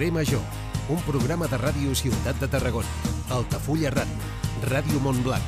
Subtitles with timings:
[0.00, 0.40] Carrer Major,
[0.88, 2.88] un programa de ràdio Ciutat de Tarragona,
[3.36, 4.30] Altafulla Ràdio,
[4.70, 5.44] Ràdio Montblanc,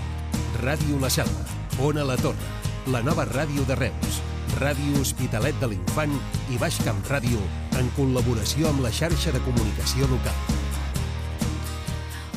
[0.60, 1.46] Ràdio La Selva,
[1.80, 2.50] Ona La Torre,
[2.92, 4.20] la nova ràdio de Reus,
[4.60, 6.12] Ràdio Hospitalet de l'Infant
[6.52, 7.40] i Baix Camp Ràdio
[7.80, 10.36] en col·laboració amb la xarxa de comunicació local.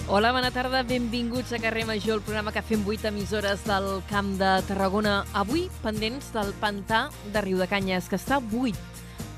[0.08, 4.38] Hola, bona tarda, benvinguts a Carrer Major, el programa que fem 8 emissores del Camp
[4.40, 5.26] de Tarragona.
[5.34, 8.80] Avui, pendents del pantà de Riu de Canyes, que està buit,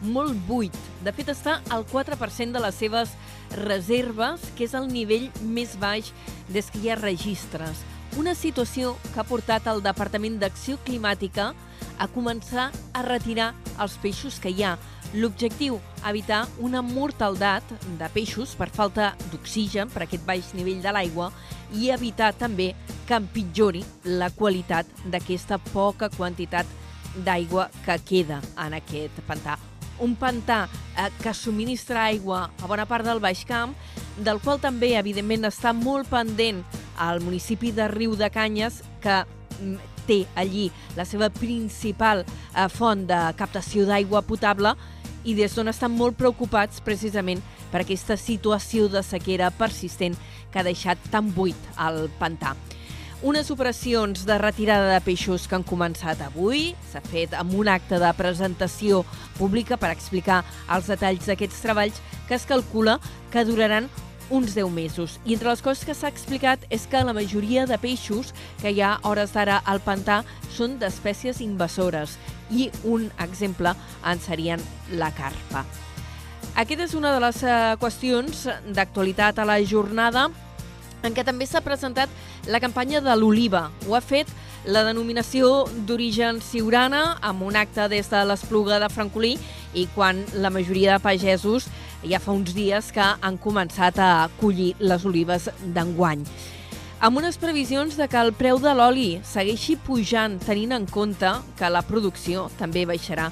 [0.02, 0.74] molt buit.
[1.04, 3.14] De fet, està al 4% de les seves
[3.56, 6.12] reserves, que és el nivell més baix
[6.50, 7.84] des que hi ha registres.
[8.18, 11.52] Una situació que ha portat el Departament d'Acció Climàtica
[11.98, 14.78] a començar a retirar els peixos que hi ha.
[15.14, 17.64] L'objectiu, evitar una mortaldat
[18.00, 21.30] de peixos per falta d'oxigen per aquest baix nivell de l'aigua
[21.73, 22.73] i evitar també
[23.08, 23.86] que empitjori
[24.20, 26.68] la qualitat d'aquesta poca quantitat
[27.23, 29.58] d'aigua que queda en aquest pantà.
[30.03, 30.66] Un pantà
[30.98, 33.73] eh, que subministra aigua a bona part del Baix Camp,
[34.17, 36.64] del qual també, evidentment, està molt pendent
[36.98, 43.06] al municipi de Riu de Canyes, que mm, té allí la seva principal eh, font
[43.09, 44.73] de captació d'aigua potable
[45.28, 50.16] i des d'on estan molt preocupats precisament per aquesta situació de sequera persistent
[50.52, 52.56] que ha deixat tan buit el pantà.
[53.23, 56.76] Unes operacions de retirada de peixos que han començat avui.
[56.92, 59.00] S'ha fet amb un acte de presentació
[59.40, 63.00] pública per explicar els detalls d'aquests treballs que es calcula
[63.34, 63.90] que duraran
[64.30, 65.18] uns 10 mesos.
[65.26, 68.86] I entre les coses que s'ha explicat és que la majoria de peixos que hi
[68.86, 70.22] ha hores d'ara al pantà
[70.54, 72.20] són d'espècies invasores
[72.54, 73.74] i un exemple
[74.06, 74.62] en serien
[74.94, 75.66] la carpa.
[76.54, 78.46] Aquesta és una de les eh, qüestions
[78.78, 80.30] d'actualitat a la jornada
[81.06, 82.09] en què també s'ha presentat
[82.47, 83.68] la campanya de l'oliva.
[83.88, 84.30] Ho ha fet
[84.68, 89.38] la denominació d'origen siurana amb un acte des de l'Espluga de Francolí
[89.75, 91.68] i quan la majoria de pagesos
[92.03, 96.24] ja fa uns dies que han començat a collir les olives d'enguany.
[97.00, 101.29] Amb unes previsions de que el preu de l'oli segueixi pujant tenint en compte
[101.59, 103.29] que la producció també baixarà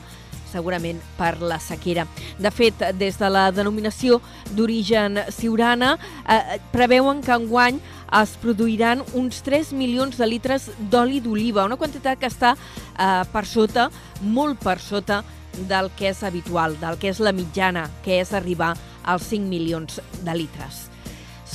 [0.52, 2.08] segurament per la sequera.
[2.40, 4.22] De fet, des de la denominació
[4.56, 5.98] d'origen siurana,
[6.28, 7.80] eh, preveuen que enguany
[8.22, 13.46] es produiran uns 3 milions de litres d'oli d'oliva, una quantitat que està eh, per
[13.46, 13.90] sota,
[14.22, 15.24] molt per sota
[15.70, 18.76] del que és habitual, del que és la mitjana, que és arribar
[19.06, 20.90] als 5 milions de litres.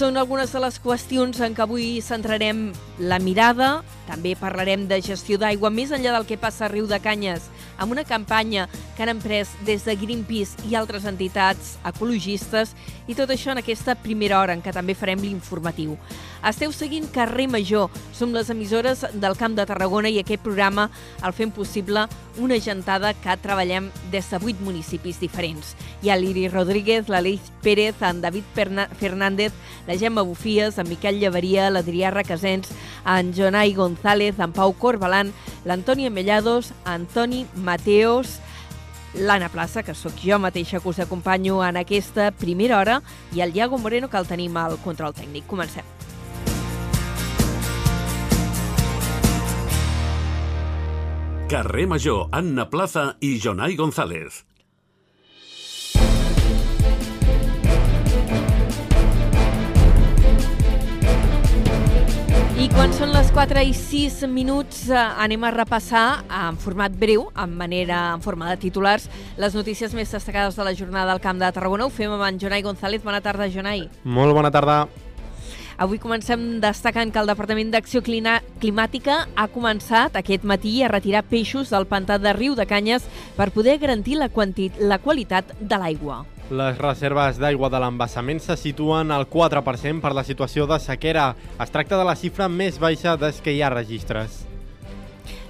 [0.01, 2.71] Són algunes de les qüestions en què avui centrarem
[3.05, 3.83] la mirada.
[4.07, 7.93] També parlarem de gestió d'aigua més enllà del que passa a Riu de Canyes, amb
[7.97, 12.77] una campanya que han emprès des de Greenpeace i altres entitats ecologistes
[13.09, 15.97] i tot això en aquesta primera hora en què també farem l'informatiu.
[16.47, 20.87] Esteu seguint Carrer Major, som les emissores del Camp de Tarragona i aquest programa
[21.25, 22.07] el fem possible
[22.41, 25.75] una gentada que treballem des de vuit municipis diferents.
[26.01, 29.53] Hi ha l'Iri Rodríguez, l'Aleix Pérez, en David Fernández,
[29.87, 32.71] la Gemma Bufies, en Miquel Llevaria, l'Adrià Requesens,
[33.07, 35.33] en Jonai González, en Pau Corbalan,
[35.65, 38.39] l'Antònia Mellados, Antoni Mateos,
[39.15, 43.01] l'Anna Plaça, que sóc jo mateixa que us acompanyo en aquesta primera hora,
[43.33, 45.47] i el Iago Moreno, que el tenim al control tècnic.
[45.47, 45.85] Comencem.
[51.51, 54.50] Carrer Major, Anna Plaza i Jonai González.
[62.61, 67.23] I quan són les 4 i 6 minuts eh, anem a repassar en format breu,
[67.33, 69.07] en manera en forma de titulars,
[69.41, 71.87] les notícies més destacades de la jornada del Camp de Tarragona.
[71.89, 73.01] Ho fem amb en Jonai González.
[73.01, 73.87] Bona tarda, Jonai.
[74.05, 74.83] Molt bona tarda.
[75.81, 81.73] Avui comencem destacant que el Departament d'Acció Climàtica ha començat aquest matí a retirar peixos
[81.73, 83.09] del pantà de Riu de Canyes
[83.41, 84.29] per poder garantir la,
[84.85, 86.27] la qualitat de l'aigua.
[86.51, 91.29] Les reserves d'aigua de l'embassament se situen al 4% per la situació de sequera.
[91.63, 94.41] Es tracta de la xifra més baixa des que hi ha registres.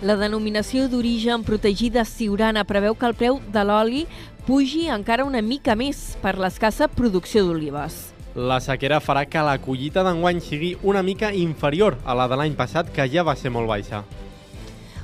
[0.05, 4.03] La denominació d'origen protegida Siurana preveu que el preu de l'oli
[4.45, 7.97] pugi encara una mica més per l'escassa producció d'olives.
[8.37, 12.59] La sequera farà que la collita d'enguany sigui una mica inferior a la de l'any
[12.59, 14.03] passat, que ja va ser molt baixa.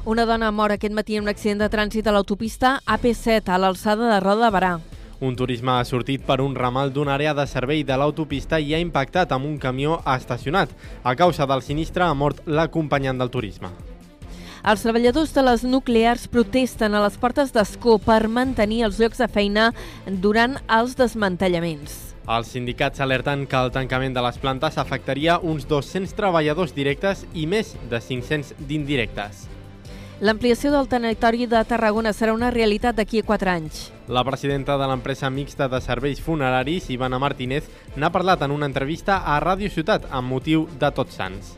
[0.04, 4.12] Una dona mor aquest matí en un accident de trànsit a l'autopista AP7 a l'alçada
[4.12, 4.74] de Roda de Barà.
[5.18, 8.80] Un turisme ha sortit per un ramal d'una àrea de servei de l'autopista i ha
[8.82, 10.68] impactat amb un camió estacionat.
[11.02, 13.70] A causa del sinistre ha mort l'acompanyant del turisme.
[14.66, 19.28] Els treballadors de les nuclears protesten a les portes d'Escó per mantenir els llocs de
[19.30, 19.70] feina
[20.06, 21.96] durant els desmantellaments.
[22.28, 27.46] Els sindicats alerten que el tancament de les plantes afectaria uns 200 treballadors directes i
[27.46, 29.46] més de 500 d'indirectes.
[30.20, 33.95] L'ampliació del territori de Tarragona serà una realitat d'aquí a 4 anys.
[34.08, 37.66] La presidenta de l'empresa mixta de serveis funeraris, Ivana Martínez,
[37.98, 41.56] n'ha parlat en una entrevista a Ràdio Ciutat amb motiu de Tots Sants.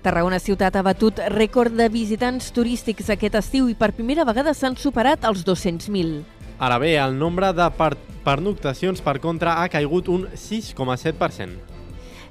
[0.00, 4.78] Tarragona Ciutat ha batut rècord de visitants turístics aquest estiu i per primera vegada s'han
[4.80, 6.22] superat els 200.000.
[6.56, 7.92] Ara bé, el nombre de per
[8.24, 11.69] pernoctacions, per contra, ha caigut un 6,7%.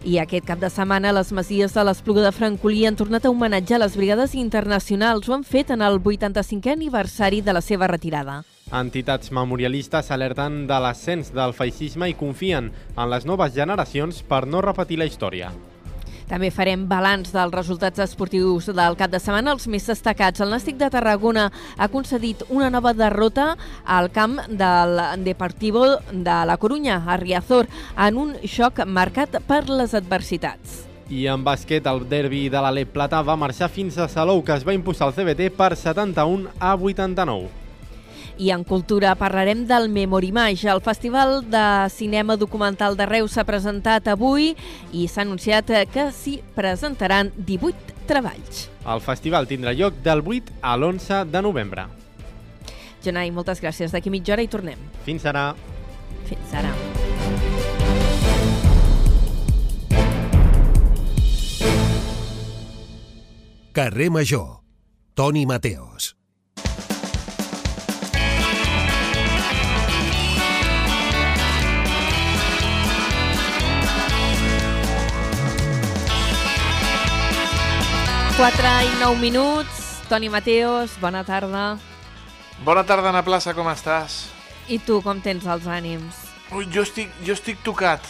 [0.07, 3.81] I aquest cap de setmana les Masies de l'Espluga de Francolí han tornat a homenatjar
[3.81, 5.27] les brigades internacionals.
[5.27, 8.37] Ho han fet en el 85è aniversari de la seva retirada.
[8.71, 14.61] Entitats memorialistes alerten de l'ascens del feixisme i confien en les noves generacions per no
[14.63, 15.51] repetir la història.
[16.29, 20.43] També farem balanç dels resultats esportius del cap de setmana, els més destacats.
[20.43, 21.47] El Nàstic de Tarragona
[21.77, 23.55] ha concedit una nova derrota
[23.85, 27.65] al camp del Deportivo de la Corunya, a Riazor,
[27.97, 30.85] en un xoc marcat per les adversitats.
[31.09, 34.67] I en bàsquet, el derbi de l'Alep Plata va marxar fins a Salou, que es
[34.67, 37.68] va impulsar el CBT per 71 a 89.
[38.39, 40.69] I en cultura parlarem del Memorimage.
[40.71, 44.53] El Festival de Cinema Documental de Reus s'ha presentat avui
[44.95, 48.69] i s'ha anunciat que s'hi presentaran 18 treballs.
[48.87, 51.85] El festival tindrà lloc del 8 a l'11 de novembre.
[53.03, 53.91] Jonai, moltes gràcies.
[53.91, 54.79] D'aquí mitja hora hi tornem.
[55.03, 55.51] Fins ara.
[56.29, 56.71] Fins ara.
[63.75, 64.61] Carrer Major.
[65.13, 66.18] Toni Mateos.
[78.39, 79.99] Quatre i nou minuts.
[80.07, 81.73] Toni Mateos, bona tarda.
[82.63, 84.29] Bona tarda, Ana Plaça, com estàs?
[84.71, 86.21] I tu, com tens els ànims?
[86.55, 88.05] Ui, jo estic, jo estic tocat.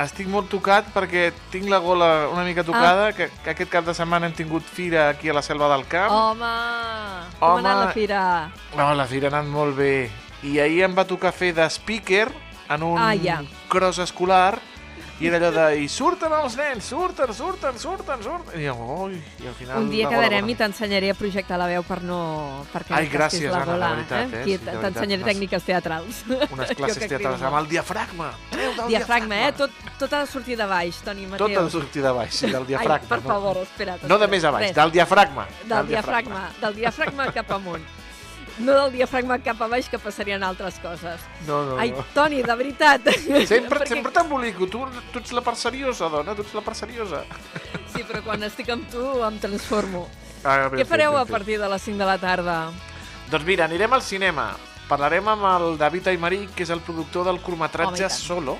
[0.00, 3.14] Estic molt tocat perquè tinc la gola una mica tocada, ah.
[3.16, 6.12] que, que aquest cap de setmana hem tingut fira aquí a la Selva del Camp.
[6.12, 6.52] Home!
[7.40, 7.64] Com Home.
[7.64, 8.22] ha anat la fira?
[8.76, 10.10] No, la fira ha anat molt bé.
[10.44, 12.28] I ahir em va tocar fer de speaker
[12.68, 13.40] en un Ah, ja.
[13.68, 14.60] cross escolar
[15.20, 18.54] i era allò de, i surten els nens, surten, surten, surten, surten.
[18.56, 19.82] I ui, i al final...
[19.82, 22.20] Un dia la quedarem i t'ensenyaré a projectar la veu per no...
[22.72, 24.40] Perquè Ai, gràcies, la Anna, gola, veritat, eh?
[24.40, 26.22] Aquí Sí, T'ensenyaré tècniques teatrals.
[26.56, 28.32] Unes classes teatrals amb el diafragma.
[28.54, 29.52] Treu del Diafragma, eh?
[29.60, 31.44] Tot, tot ha de sortir de baix, Toni Mateu.
[31.44, 33.00] Tot ha de sortir de baix, del diafragma.
[33.04, 34.08] Ai, per favor, espera't.
[34.08, 35.50] No de més a baix, del diafragma.
[35.68, 37.99] Del diafragma, del diafragma cap amunt.
[38.60, 41.20] No del diafragma cap a baix, que passarien altres coses.
[41.46, 42.04] No, no, Ai, no.
[42.14, 43.06] Toni, de veritat.
[43.48, 44.66] Sempre, Perquè- sempre t'embolico.
[44.68, 44.80] Tu,
[45.12, 46.34] tu ets la part seriosa, dona.
[46.34, 47.22] Tu ets la part seriosa.
[47.94, 50.08] Sí, però quan estic amb tu em transformo.
[50.44, 51.32] Ah, ben Què fareu ben a fet.
[51.36, 52.58] partir de les 5 de la tarda?
[53.30, 54.50] Doncs mira, anirem al cinema.
[54.88, 58.10] Parlarem amb el David Aymeric, que és el productor del curtmetratge tant.
[58.18, 58.58] Solo,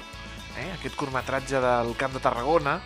[0.57, 0.69] eh?
[0.79, 2.81] aquest curtmetratge del Camp de Tarragona,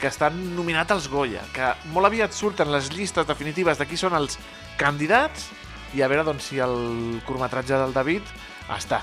[0.00, 4.14] que està nominat als Goya, que molt aviat surten les llistes definitives de qui són
[4.14, 4.38] els
[4.78, 5.48] candidats
[5.94, 8.22] i a veure doncs, si el curtmetratge del David
[8.68, 9.00] està.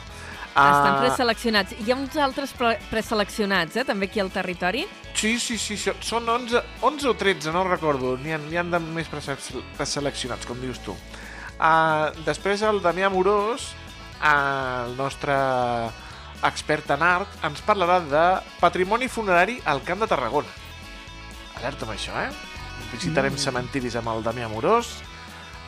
[0.56, 1.74] Estan Ah, preseleccionats.
[1.84, 4.86] Hi ha uns altres pre preseleccionats, eh, també aquí al territori.
[5.14, 8.16] Sí, sí, sí, sí, són 11, 11 o 13, no recordo.
[8.18, 9.36] N'hi ha, n'hi ha de més prese-
[9.76, 10.96] preseleccionats, com dius tu.
[11.56, 13.74] Uh, després el Damià Morós,
[14.22, 15.36] uh, el nostre
[16.44, 18.26] expert en art, ens parlarà de
[18.60, 20.48] patrimoni funerari al Camp de Tarragona.
[21.60, 22.32] Alerta amb això, eh?
[22.92, 23.44] Visitarem mm.
[23.44, 24.98] cementiris amb el Damià Morós.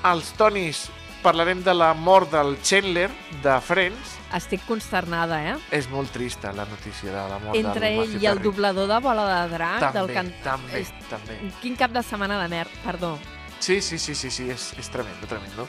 [0.06, 0.86] Els Tonis
[1.24, 3.10] parlarem de la mort del Chandler,
[3.44, 4.16] de Friends.
[4.36, 5.56] Estic consternada, eh?
[5.72, 8.44] És molt trista la notícia de la mort Entre del ell Matthew i el Perry.
[8.50, 9.80] doblador de Bola de Drac.
[9.80, 10.34] També, del can...
[10.44, 11.40] també, És- també.
[11.62, 12.68] Quin cap de setmana de mer...
[12.84, 13.18] Perdó.
[13.60, 15.68] Sí, sí, sí, sí, sí és, és tremendo, tremendo.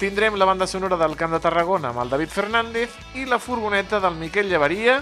[0.00, 4.00] Tindrem la banda sonora del Camp de Tarragona amb el David Fernández i la furgoneta
[4.00, 4.96] del Miquel Llevaria,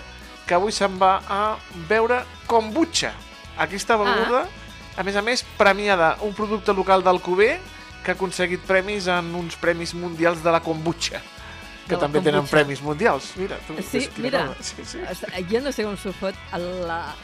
[0.47, 1.57] que avui se'n va a
[1.89, 3.15] veure kombucha.
[3.57, 4.43] Aquesta beguda,
[4.99, 7.55] a més a més, premiada, un producte local d'Alcover
[8.05, 11.21] que ha aconseguit premis en uns premis mundials de la kombucha,
[11.87, 12.57] que De també tenen kombucha.
[12.57, 13.33] premis mundials.
[13.37, 14.49] Mira, tu, Sí, mira.
[14.61, 14.99] Sí, sí.
[15.51, 17.15] Jo no sé com s'ho fot el, la-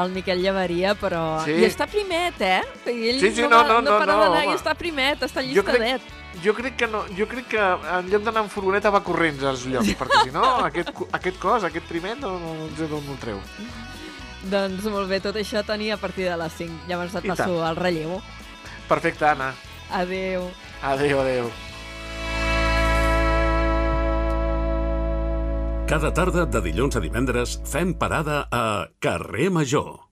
[0.00, 1.44] el Miquel Llevaria, però...
[1.44, 1.52] Sí.
[1.52, 2.62] I està primet, eh?
[2.86, 4.56] I ell Sí, sí, no, no, no, no, para no, d'anar i home.
[4.56, 6.02] està primet, està Jo crec- llistadet.
[6.42, 9.66] Jo crec que no, jo crec que en lloc d'anar en furgoneta va corrents als
[9.68, 13.18] llocs, perquè si no, aquest, aquest cos, aquest primer, no, no, no sé d'on el
[13.20, 13.36] treu.
[14.48, 16.88] Doncs molt bé, tot això, Toni, a partir de les 5.
[16.88, 17.68] Llavors et I passo tant.
[17.68, 18.16] el relleu.
[18.88, 19.52] Perfecte, Anna.
[19.92, 20.50] Adéu.
[20.82, 21.50] Adéu, adéu.
[25.86, 30.11] Cada tarda de dilluns a divendres fem parada a Carrer Major.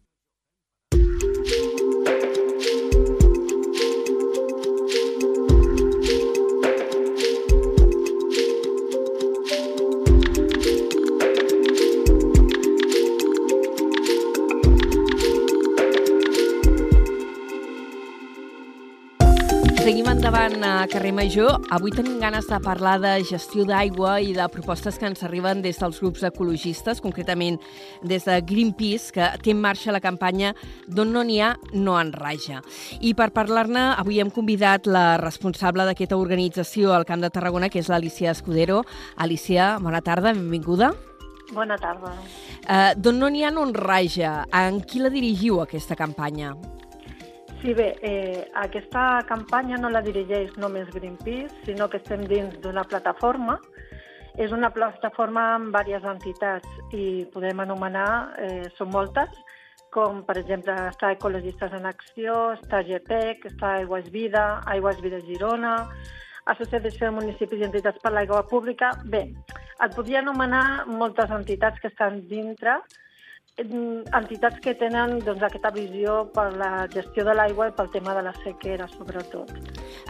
[19.81, 21.55] Seguim endavant a Carrer Major.
[21.73, 25.79] Avui tenim ganes de parlar de gestió d'aigua i de propostes que ens arriben des
[25.81, 27.57] dels grups ecologistes, concretament
[28.05, 30.51] des de Greenpeace, que té en marxa la campanya
[30.85, 32.61] D'on no n'hi ha, no en raja.
[33.01, 37.81] I per parlar-ne, avui hem convidat la responsable d'aquesta organització al Camp de Tarragona, que
[37.81, 38.83] és l'Alicia Escudero.
[39.17, 40.93] Alicia, bona tarda, benvinguda.
[41.57, 42.13] Bona tarda.
[42.69, 44.45] Uh, D'on no n'hi ha, no en raja.
[44.53, 46.53] En qui la dirigiu, aquesta campanya?
[47.61, 52.87] Sí, bé, eh, aquesta campanya no la dirigeix només Greenpeace, sinó que estem dins d'una
[52.89, 53.59] plataforma.
[54.41, 59.29] És una plataforma amb diverses entitats i podem anomenar, eh, són moltes,
[59.93, 65.75] com per exemple està Ecologistes en Acció, està GPEC, està Aigües Vida, Aigües Vida Girona,
[66.47, 68.95] Associació de Municipis i Entitats per l'Aigua Pública.
[69.05, 69.27] Bé,
[69.85, 72.81] et podria anomenar moltes entitats que estan dintre,
[73.59, 78.23] entitats que tenen doncs, aquesta visió per la gestió de l'aigua i pel tema de
[78.29, 79.51] la sequera, sobretot.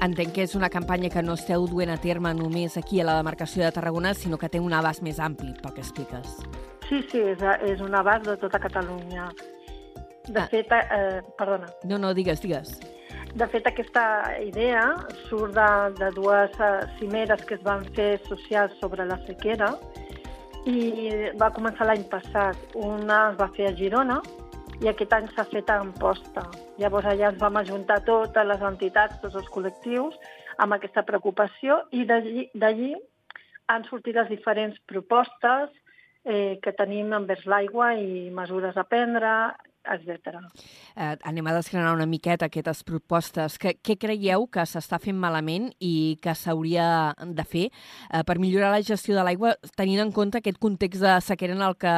[0.04, 3.16] Entenc que és una campanya que no esteu duent a terme només aquí a la
[3.18, 6.36] demarcació de Tarragona, sinó que té un abast més ampli, pel que expliques.
[6.88, 9.30] Sí, sí, és, és un abast de tota Catalunya.
[10.28, 10.46] De Ah.
[10.46, 12.78] fet, eh, perdona, No, no, digues, digues.
[13.34, 14.94] De fet, aquesta idea
[15.28, 19.76] surt de, de dues eh, cimeres que es van fer socials sobre la sequera
[20.68, 22.56] i va començar l'any passat.
[22.76, 24.20] Una es va fer a Girona
[24.80, 26.44] i aquest any s'ha fet a Amposta.
[26.80, 30.16] Llavors allà ens vam ajuntar totes les entitats, tots els col·lectius,
[30.58, 32.94] amb aquesta preocupació i d'allí
[33.70, 35.70] han sortit les diferents propostes
[36.24, 40.36] eh, que tenim envers l'aigua i mesures a prendre, etc.
[40.96, 43.56] Eh, anem a desgranar una miqueta aquestes propostes.
[43.60, 48.72] Que, què creieu que s'està fent malament i que s'hauria de fer eh, per millorar
[48.74, 51.96] la gestió de l'aigua, tenint en compte aquest context de sequera en el que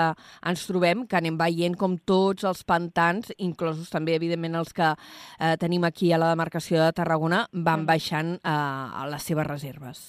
[0.53, 5.55] ens trobem, que anem veient com tots els pantans, inclosos també, evidentment, els que eh,
[5.61, 10.03] tenim aquí a la demarcació de Tarragona, van baixant eh, a les seves reserves.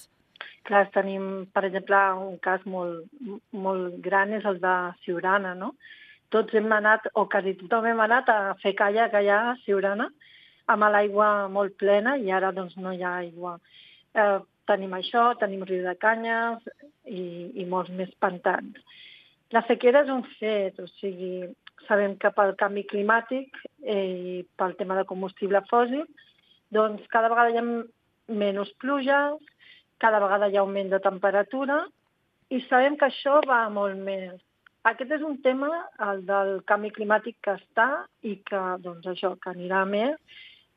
[0.64, 3.04] Clar, tenim, per exemple, un cas molt,
[3.52, 5.74] molt gran és el de Siurana, no?
[6.34, 10.08] Tots hem anat, o quasi tothom hem anat a fer calla, allà a Siurana,
[10.74, 13.58] amb l'aigua molt plena i ara doncs no hi ha aigua.
[14.14, 14.38] Eh,
[14.68, 16.64] tenim això, tenim riu de canyes
[17.04, 17.24] i,
[17.60, 18.78] i molts més pantans.
[19.54, 21.46] La sequera és un fet, o sigui,
[21.88, 26.06] sabem que pel canvi climàtic eh, i pel tema de combustible fòssil,
[26.74, 27.66] doncs cada vegada hi ha
[28.40, 29.36] menys pluges,
[30.02, 31.84] cada vegada hi ha augment de temperatura
[32.50, 34.40] i sabem que això va molt més.
[34.88, 35.68] Aquest és un tema,
[36.06, 37.86] el del canvi climàtic que està
[38.30, 40.18] i que, doncs això, que anirà més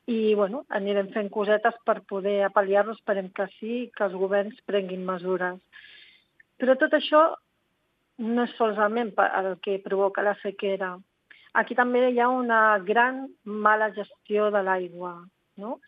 [0.08, 5.04] i, bueno, anirem fent cosetes per poder apal·liar-lo, esperem que sí, que els governs prenguin
[5.04, 5.60] mesures.
[6.56, 7.20] Però tot això
[8.24, 10.94] no és solament el que provoca la sequera.
[11.60, 15.14] Aquí també hi ha una gran mala gestió de l'aigua,
[15.60, 15.78] no?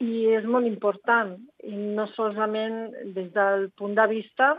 [0.00, 1.34] i és molt important,
[1.68, 2.78] i no solament
[3.14, 4.54] des del punt de vista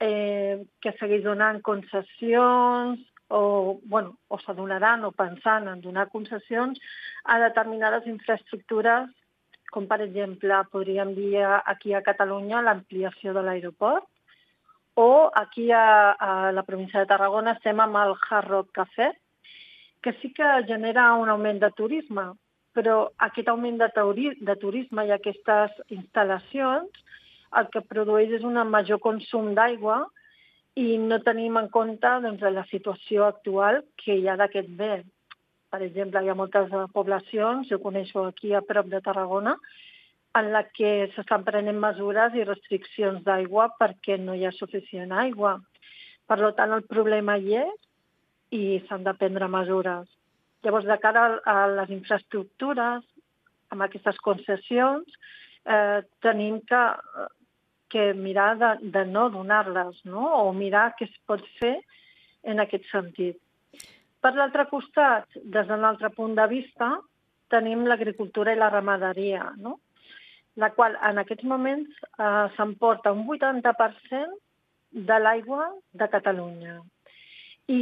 [0.00, 6.80] eh, que segueix donant concessions o, bueno, o s'adonaran o pensant en donar concessions
[7.24, 9.10] a determinades infraestructures,
[9.68, 14.06] com per exemple podríem dir aquí a Catalunya l'ampliació de l'aeroport,
[14.98, 19.12] o aquí a, a la província de Tarragona estem amb el Hard Rock Café,
[20.02, 22.32] que sí que genera un augment de turisme,
[22.74, 23.90] però aquest augment de,
[24.40, 27.04] de turisme i aquestes instal·lacions
[27.56, 30.02] el que produeix és un major consum d'aigua
[30.78, 35.02] i no tenim en compte doncs, la situació actual que hi ha d'aquest bé.
[35.68, 39.56] Per exemple, hi ha moltes poblacions, jo coneixo aquí a prop de Tarragona,
[40.38, 45.56] en la que s'estan prenent mesures i restriccions d'aigua perquè no hi ha suficient aigua.
[46.28, 47.76] Per tant, el problema hi és
[48.54, 50.06] i s'han de prendre mesures.
[50.64, 53.04] Llavors, de cara a les infraestructures,
[53.72, 55.18] amb aquestes concessions,
[55.64, 56.82] eh, tenim que,
[57.88, 60.24] que mirar de, de no donar-les, no?
[60.44, 61.76] o mirar què es pot fer
[62.44, 63.38] en aquest sentit.
[64.22, 66.96] Per l'altre costat, des d'un altre punt de vista,
[67.52, 69.78] tenim l'agricultura i la ramaderia, no?
[70.58, 74.38] la qual en aquests moments eh, s'emporta un 80%
[75.08, 76.80] de l'aigua de Catalunya.
[77.70, 77.80] I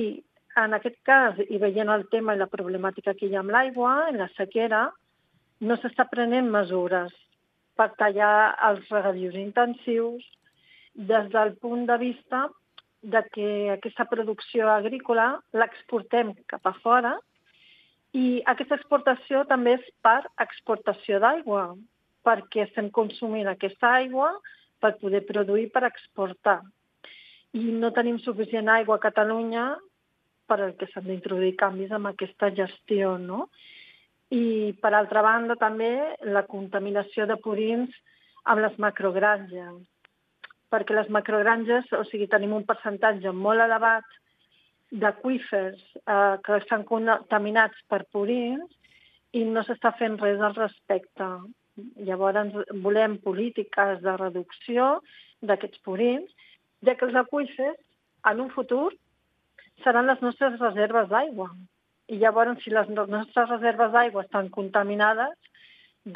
[0.60, 4.08] en aquest cas, i veient el tema i la problemàtica que hi ha amb l'aigua,
[4.10, 4.86] en la sequera,
[5.60, 7.14] no s'està prenent mesures
[7.76, 10.24] per tallar els regadius intensius
[10.96, 12.46] des del punt de vista
[13.02, 17.14] de que aquesta producció agrícola l'exportem cap a fora
[18.16, 21.74] i aquesta exportació també és per exportació d'aigua,
[22.24, 24.30] perquè estem consumint aquesta aigua
[24.80, 26.60] per poder produir per exportar.
[27.52, 29.66] I no tenim suficient aigua a Catalunya
[30.48, 33.48] per al que s'han d'introduir canvis amb aquesta gestió, no?
[34.34, 35.90] I, per altra banda, també
[36.26, 37.92] la contaminació de purins
[38.46, 39.82] amb les macrogranges,
[40.70, 44.06] perquè les macrogranges, o sigui, tenim un percentatge molt elevat
[44.90, 48.66] d'aqüífers eh, que estan contaminats per purins
[49.34, 51.30] i no s'està fent res al respecte.
[52.08, 55.00] Llavors, volem polítiques de reducció
[55.42, 56.30] d'aquests purins,
[56.86, 57.78] ja que els aquífers,
[58.30, 58.90] en un futur,
[59.84, 61.50] seran les nostres reserves d'aigua.
[62.06, 65.34] I llavors, si les nostres reserves d'aigua estan contaminades,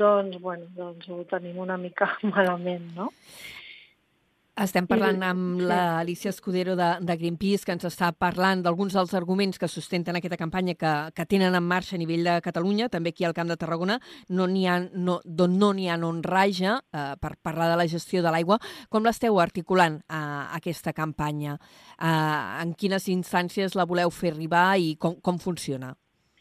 [0.02, 3.10] doncs, bueno, doncs ho tenim una mica malament, no?
[4.60, 9.56] Estem parlant amb l'Alicia Escudero de, de Greenpeace, que ens està parlant d'alguns dels arguments
[9.56, 13.24] que sustenten aquesta campanya que, que tenen en marxa a nivell de Catalunya, també aquí
[13.24, 13.96] al Camp de Tarragona,
[14.28, 17.88] no n'hi ha, no, d'on no n'hi ha on raja, eh, per parlar de la
[17.88, 18.60] gestió de l'aigua.
[18.92, 20.20] Com l'esteu articulant eh,
[20.60, 21.56] aquesta campanya?
[21.96, 22.12] Eh,
[22.60, 25.94] en quines instàncies la voleu fer arribar i com, com funciona?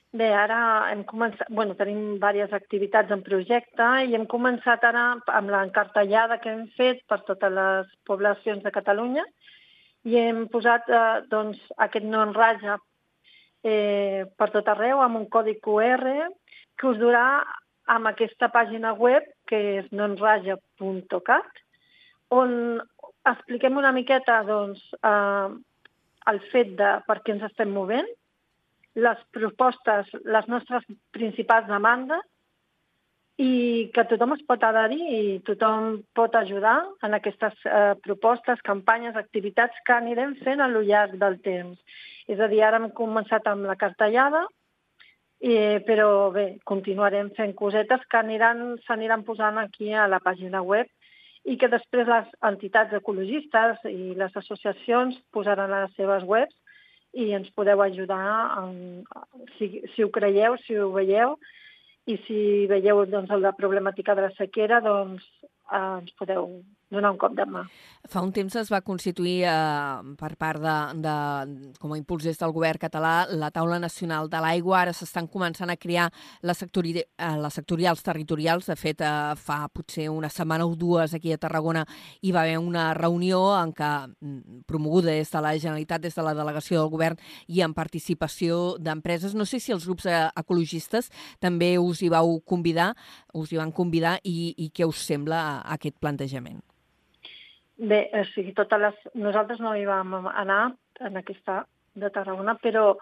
[0.10, 5.04] Bé, ara hem començat, bueno, tenim diverses activitats en projecte i hem començat ara
[5.38, 9.26] amb l'encartellada que hem fet per totes les poblacions de Catalunya
[10.10, 12.34] i hem posat eh, doncs, aquest no en
[13.62, 16.32] eh, per tot arreu amb un codi QR
[16.76, 17.46] que us durà
[17.86, 21.62] amb aquesta pàgina web que és nonraja.cat
[22.32, 22.82] on
[23.30, 25.50] expliquem una miqueta doncs, eh,
[26.34, 28.10] el fet de per què ens estem movent,
[28.96, 32.26] les propostes, les nostres principals demandes
[33.40, 39.16] i que tothom es pot adherir i tothom pot ajudar en aquestes eh, propostes, campanyes,
[39.16, 41.80] activitats que anirem fent a lo llarg del temps.
[42.28, 44.44] És a dir, ara hem començat amb la cartellada,
[45.40, 50.90] i, però bé, continuarem fent cosetes que aniran s'aniran posant aquí a la pàgina web
[51.48, 56.56] i que després les entitats ecologistes i les associacions posaran a les seves webs
[57.14, 58.26] i ens podeu ajudar,
[58.62, 59.06] en,
[59.58, 61.38] si, si ho creieu, si ho veieu,
[62.10, 66.50] i si veieu doncs, la problemàtica de la sequera, doncs eh, ens podeu
[66.90, 67.64] donar un cop de mà.
[68.10, 71.16] Fa un temps es va constituir eh, per part de, de,
[71.82, 74.80] com a impuls des del govern català la taula nacional de l'aigua.
[74.82, 76.08] Ara s'estan començant a crear
[76.42, 78.70] les, sectori, eh, les sectorials territorials.
[78.72, 81.86] De fet, eh, fa potser una setmana o dues aquí a Tarragona
[82.22, 86.24] hi va haver una reunió en què, mm, promoguda des de la Generalitat, des de
[86.26, 89.36] la delegació del govern i en participació d'empreses.
[89.36, 92.96] No sé si els grups eh, ecologistes també us hi vau convidar,
[93.34, 96.64] us hi van convidar i, i què us sembla aquest plantejament?
[97.80, 98.96] Bé, o sigui, totes les...
[99.16, 100.64] nosaltres no hi vam anar
[101.00, 101.62] en aquesta
[101.96, 102.98] de Tarragona, però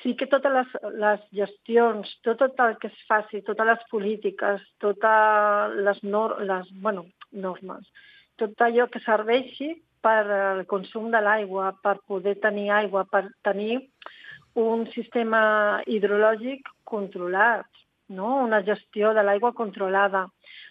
[0.00, 4.64] sí que totes les, les gestions, tot, tot el que es faci, totes les polítiques,
[4.82, 7.86] totes les, nor les bueno, normes,
[8.42, 9.70] tot allò que serveixi
[10.02, 13.78] per al consum de l'aigua, per poder tenir aigua, per tenir
[14.58, 17.66] un sistema hidrològic controlat,
[18.08, 18.34] no?
[18.42, 20.26] una gestió de l'aigua controlada,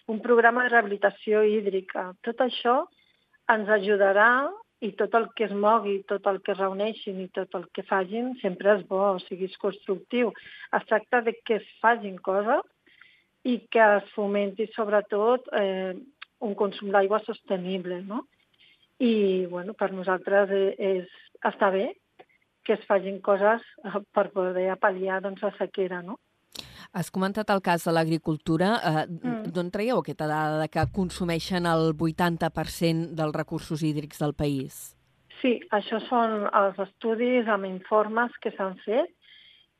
[0.06, 2.10] un programa de rehabilitació hídrica.
[2.24, 2.78] Tot això
[3.52, 4.30] ens ajudarà
[4.84, 7.84] i tot el que es mogui, tot el que es reuneixin i tot el que
[7.88, 10.32] fagin sempre és bo, o sigui, és constructiu.
[10.76, 12.64] Es tracta de que es fagin coses
[13.46, 15.94] i que es fomenti sobretot eh,
[16.44, 18.26] un consum d'aigua sostenible, no?
[19.00, 21.90] I, bueno, per nosaltres és, és, està bé
[22.66, 23.62] que es fagin coses
[24.12, 26.18] per poder apal·liar doncs, la sequera, no?
[26.92, 28.76] Has comentat el cas de l'agricultura.
[28.76, 29.52] Eh, mm.
[29.54, 34.96] D'on traieu aquesta dada de que consumeixen el 80% dels recursos hídrics del país?
[35.40, 39.12] Sí, això són els estudis amb informes que s'han fet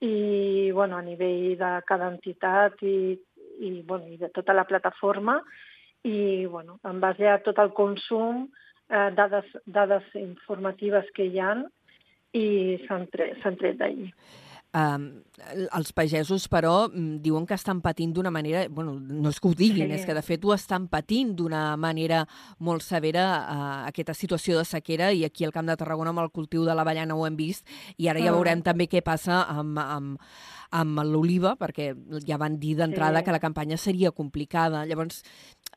[0.05, 3.17] i bueno, a nivell de cada entitat i,
[3.65, 5.41] i, bueno, i de tota la plataforma
[6.05, 8.45] i bueno, en base a tot el consum,
[8.91, 11.65] eh, dades, dades informatives que hi han
[12.37, 14.13] i s'han tret, tret d'allí.
[14.77, 15.23] Uh,
[15.79, 18.67] els pagesos, però, mm, diuen que estan patint d'una manera...
[18.69, 19.95] bueno, no és que ho diguin, sí.
[19.97, 22.27] és que de fet ho estan patint d'una manera
[22.61, 26.29] molt severa uh, aquesta situació de sequera i aquí al Camp de Tarragona amb el
[26.35, 27.65] cultiu de l'avellana ho hem vist
[27.97, 28.37] i ara ja ah.
[28.37, 30.27] veurem també què passa amb, amb,
[30.77, 31.95] amb l'oliva, perquè
[32.27, 33.25] ja van dir d'entrada sí.
[33.25, 34.85] que la campanya seria complicada.
[34.85, 35.23] Llavors,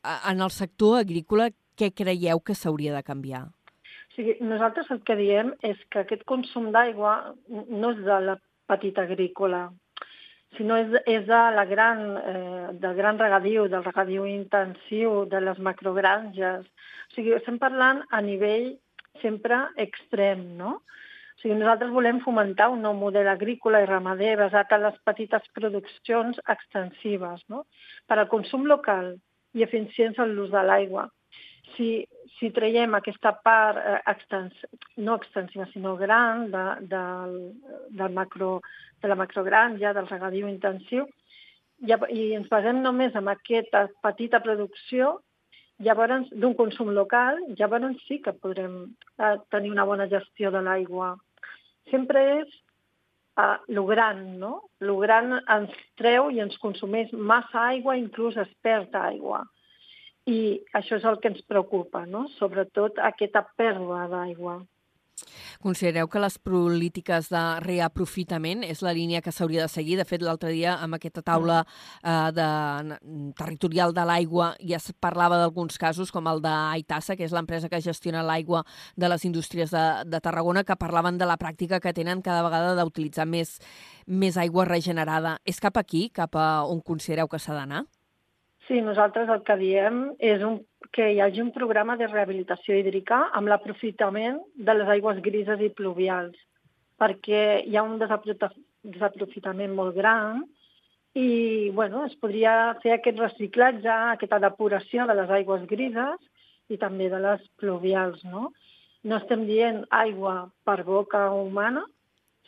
[0.04, 1.48] en el sector agrícola,
[1.80, 3.46] què creieu que s'hauria de canviar?
[3.48, 8.40] O sigui, nosaltres el que diem és que aquest consum d'aigua no és de la
[8.70, 9.68] petita agrícola,
[10.58, 15.60] sinó és, és de la gran, eh, del gran regadiu, del regadiu intensiu, de les
[15.60, 16.66] macrogranges.
[17.10, 18.72] O sigui, estem parlant a nivell
[19.22, 20.80] sempre extrem, no?
[20.80, 25.46] O sigui, nosaltres volem fomentar un nou model agrícola i ramader basat en les petites
[25.56, 27.66] produccions extensives, no?
[28.08, 29.16] Per al consum local
[29.56, 31.08] i eficiència en l'ús de l'aigua.
[31.76, 34.56] Si, si traiem aquesta part eh, extens,
[34.98, 37.04] no extensiva, sinó gran de, de,
[38.02, 38.62] del macro,
[39.02, 41.08] de la macrogranja, del regadiu intensiu,
[41.80, 45.18] i, i ens basem només en aquesta petita producció,
[45.80, 48.82] llavors d'un consum local, llavors sí que podrem
[49.20, 51.14] eh, tenir una bona gestió de l'aigua.
[51.92, 52.50] Sempre és
[53.40, 54.52] eh, lo gran, no?
[54.80, 59.46] Lo gran ens treu i ens consumeix massa aigua, inclús es perd aigua.
[60.30, 60.40] I
[60.78, 62.28] això és el que ens preocupa, no?
[62.38, 64.60] Sobretot aquesta pèrdua d'aigua.
[65.60, 69.98] Considereu que les polítiques de reaprofitament és la línia que s'hauria de seguir?
[70.00, 72.48] De fet, l'altre dia, amb aquesta taula eh, de,
[73.40, 77.84] territorial de l'aigua, ja es parlava d'alguns casos, com el d'Aitassa, que és l'empresa que
[77.84, 78.64] gestiona l'aigua
[78.96, 82.76] de les indústries de, de Tarragona, que parlaven de la pràctica que tenen cada vegada
[82.80, 83.58] d'utilitzar més,
[84.08, 85.40] més aigua regenerada.
[85.44, 87.86] És cap aquí, cap a on considereu que s'ha d'anar?
[88.70, 90.60] Sí, nosaltres el que diem és un
[90.94, 95.72] que hi hagi un programa de rehabilitació hídrica amb l'aprofitament de les aigües grises i
[95.80, 96.38] pluvials,
[97.02, 100.44] perquè hi ha un desaprofitament molt gran
[101.18, 102.54] i bueno, es podria
[102.86, 106.30] fer aquest reciclatge, aquesta depuració de les aigües grises
[106.70, 108.22] i també de les pluvials.
[108.22, 108.52] No,
[109.02, 111.88] no estem dient aigua per boca humana,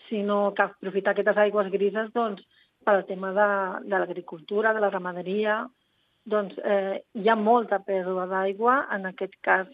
[0.05, 2.45] sinó que aprofitar aquestes aigües grises doncs,
[2.85, 3.51] pel tema de,
[3.89, 5.63] de l'agricultura, de la ramaderia,
[6.25, 9.69] doncs eh, hi ha molta pèrdua d'aigua en aquest cas.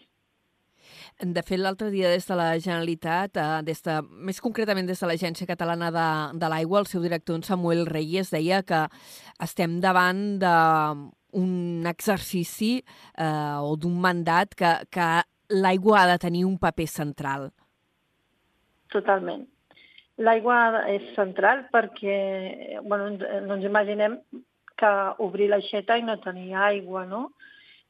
[1.18, 5.08] De fet, l'altre dia des de la Generalitat, eh, des de, més concretament des de
[5.10, 6.08] l'Agència Catalana de,
[6.38, 8.84] de l'Aigua, el seu director, en Samuel Reyes, deia que
[9.42, 15.10] estem davant d'un exercici eh, o d'un mandat que, que
[15.50, 17.50] l'aigua ha de tenir un paper central.
[18.94, 19.44] Totalment.
[20.18, 23.10] L'aigua és central perquè bueno,
[23.46, 24.16] no ens imaginem
[24.80, 24.90] que
[25.24, 27.28] obrir l'aixeta i no tenir aigua, no?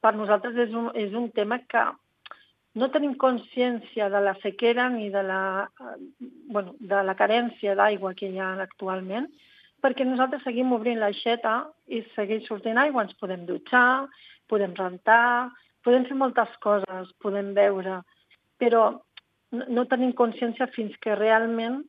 [0.03, 1.85] Per nosaltres és un, és un tema que
[2.79, 5.43] no tenim consciència de la sequera ni de la,
[6.53, 9.27] bueno, de la carència d'aigua que hi ha actualment,
[9.83, 14.07] perquè nosaltres seguim obrint l'aixeta i segueix sortint aigua, ens podem dutxar,
[14.51, 15.51] podem rentar,
[15.85, 18.01] podem fer moltes coses, podem veure,
[18.59, 18.89] però
[19.55, 21.83] no, no tenim consciència fins que realment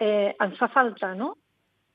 [0.00, 1.34] eh, ens fa falta, no?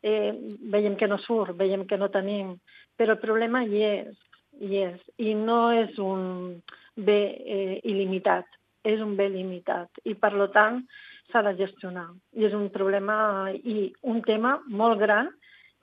[0.06, 0.34] Eh,
[0.72, 2.54] veiem que no surt, veiem que no tenim,
[2.96, 4.20] però el problema hi és,
[4.62, 6.62] hi és, i no és un
[6.96, 8.46] bé eh, il·limitat,
[8.86, 10.84] és un bé limitat, i per tant
[11.32, 12.12] s'ha de gestionar.
[12.38, 15.34] I és un problema i un tema molt gran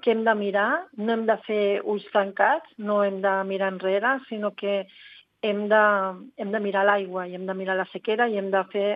[0.02, 4.16] que hem de mirar, no hem de fer ulls tancats, no hem de mirar enrere,
[4.28, 4.86] sinó que
[5.42, 5.84] hem de,
[6.38, 8.88] hem de mirar l'aigua i hem de mirar la sequera i hem de fer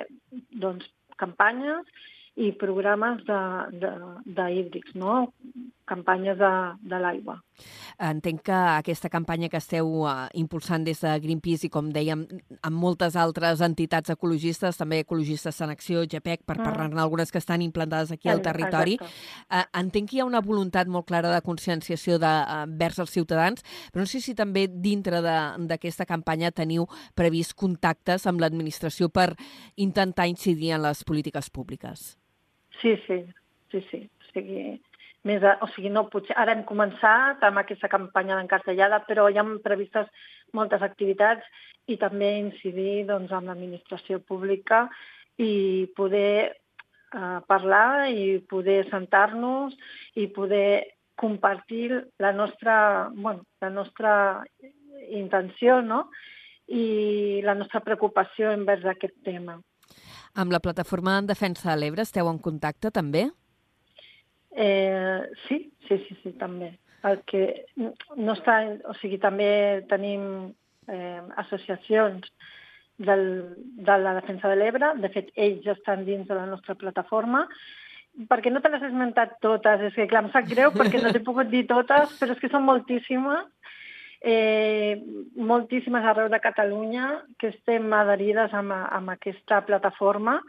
[0.62, 0.86] doncs,
[1.18, 2.06] campanyes
[2.36, 3.40] i programes de,
[3.80, 3.92] de,
[4.36, 5.26] de hídrics, no?
[5.86, 6.50] campanyes de,
[6.82, 7.36] de l'aigua.
[8.02, 12.26] Entenc que aquesta campanya que esteu uh, impulsant des de Greenpeace i, com dèiem,
[12.66, 16.66] amb moltes altres entitats ecologistes, també ecologistes en acció, GPEC, per mm.
[16.66, 20.90] parlar-ne algunes que estan implantades aquí al territori, uh, entenc que hi ha una voluntat
[20.90, 25.22] molt clara de conscienciació de, uh, vers els ciutadans, però no sé si també dintre
[25.22, 29.32] d'aquesta campanya teniu previst contactes amb l'administració per
[29.76, 32.16] intentar incidir en les polítiques públiques.
[32.80, 33.24] Sí, sí,
[33.72, 34.02] sí, sí.
[34.20, 34.64] O sigui,
[35.26, 39.40] més, a, o sigui, no, potser ara hem començat amb aquesta campanya d'encartellada, però hi
[39.40, 40.10] ha previstes
[40.56, 41.46] moltes activitats
[41.90, 44.86] i també incidir doncs, amb l'administració pública
[45.38, 49.76] i poder eh, parlar i poder sentar-nos
[50.16, 54.12] i poder compartir la nostra, bueno, la nostra
[55.08, 56.10] intenció no?
[56.66, 59.56] i la nostra preocupació envers aquest tema.
[60.36, 63.24] Amb la plataforma en defensa de l'Ebre esteu en contacte també?
[64.52, 66.74] Eh, sí, sí, sí, sí, també.
[67.08, 67.42] El que
[67.78, 69.48] no està, o sigui, també
[69.88, 70.26] tenim
[70.92, 72.28] eh, associacions
[72.98, 73.26] del,
[73.88, 74.92] de la defensa de l'Ebre.
[75.00, 77.46] De fet, ells estan dins de la nostra plataforma
[78.30, 81.10] perquè no te les he esmentat totes, és que clar, em sap greu perquè no
[81.12, 83.44] t'he pogut dir totes, però és que són moltíssimes
[84.26, 84.98] eh,
[85.36, 90.40] moltíssimes arreu de Catalunya que estem adherides amb, amb aquesta plataforma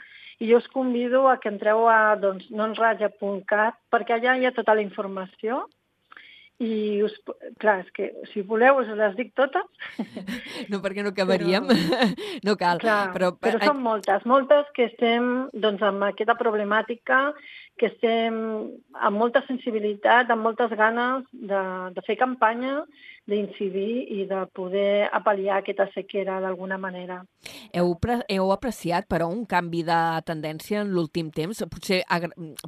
[0.41, 4.73] i jo us convido a que entreu a doncs, nonsratlla.cat perquè allà hi ha tota
[4.77, 5.65] la informació
[6.57, 7.13] i us,
[7.61, 9.65] clar, és que si voleu us les dic totes.
[10.71, 11.67] No, perquè no acabaríem.
[11.69, 12.07] Però,
[12.47, 12.81] no cal.
[12.81, 17.19] Clar, però, però són moltes, moltes que estem doncs, amb aquesta problemàtica,
[17.77, 18.39] que estem
[18.97, 21.61] amb molta sensibilitat, amb moltes ganes de,
[21.93, 22.81] de fer campanya
[23.27, 27.19] d'incidir i de poder apel·liar aquesta sequera d'alguna manera.
[27.75, 27.91] Heu,
[28.31, 32.01] heu apreciat, però, un canvi de tendència en l'últim temps, potser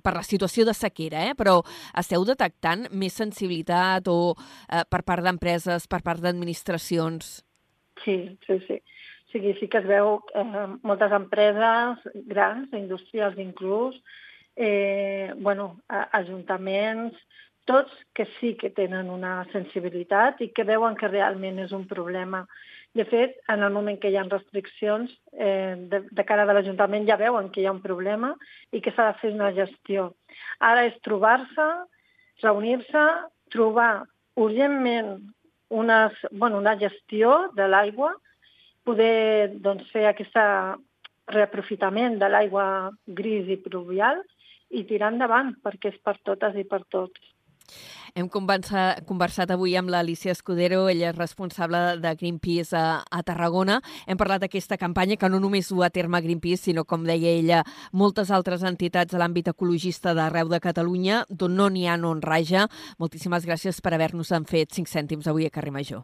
[0.03, 1.35] per la situació de sequera, eh?
[1.39, 1.59] però
[1.97, 7.39] esteu detectant més sensibilitat o eh, per part d'empreses, per part d'administracions?
[8.03, 8.79] Sí, sí, sí.
[9.29, 13.95] O sigui, sí que es veu eh, moltes empreses grans, industrials inclús,
[14.59, 17.15] eh, bueno, ajuntaments,
[17.69, 22.43] tots que sí que tenen una sensibilitat i que veuen que realment és un problema.
[22.97, 27.05] De fet, en el moment que hi ha restriccions, eh, de, de cara de l'Ajuntament
[27.05, 28.33] ja veuen que hi ha un problema
[28.73, 30.09] i que s'ha de fer una gestió.
[30.71, 31.67] Ara és trobar-se,
[32.41, 33.05] reunir-se,
[33.53, 34.07] trobar
[34.39, 35.19] urgentment
[35.69, 38.15] unes, bueno, una gestió de l'aigua,
[38.87, 40.37] poder doncs, fer aquest
[41.29, 44.23] reaprofitament de l'aigua gris i pluvial
[44.69, 47.19] i tirar endavant, perquè és per totes i per tots.
[48.15, 53.79] Hem conversat, avui amb l'Alicia Escudero, ella és responsable de Greenpeace a, a Tarragona.
[54.07, 57.63] Hem parlat d'aquesta campanya que no només du a terme Greenpeace, sinó, com deia ella,
[57.93, 62.23] moltes altres entitats a l'àmbit ecologista d'arreu de Catalunya, d'on no n'hi ha no en
[62.25, 62.67] raja.
[62.99, 66.03] Moltíssimes gràcies per haver-nos en fet 5 cèntims avui a Carrer Major.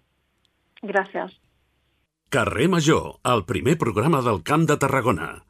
[0.85, 1.39] Gràcies.
[2.29, 5.45] Carrer Major, el primer programa del Camp de Tarragona.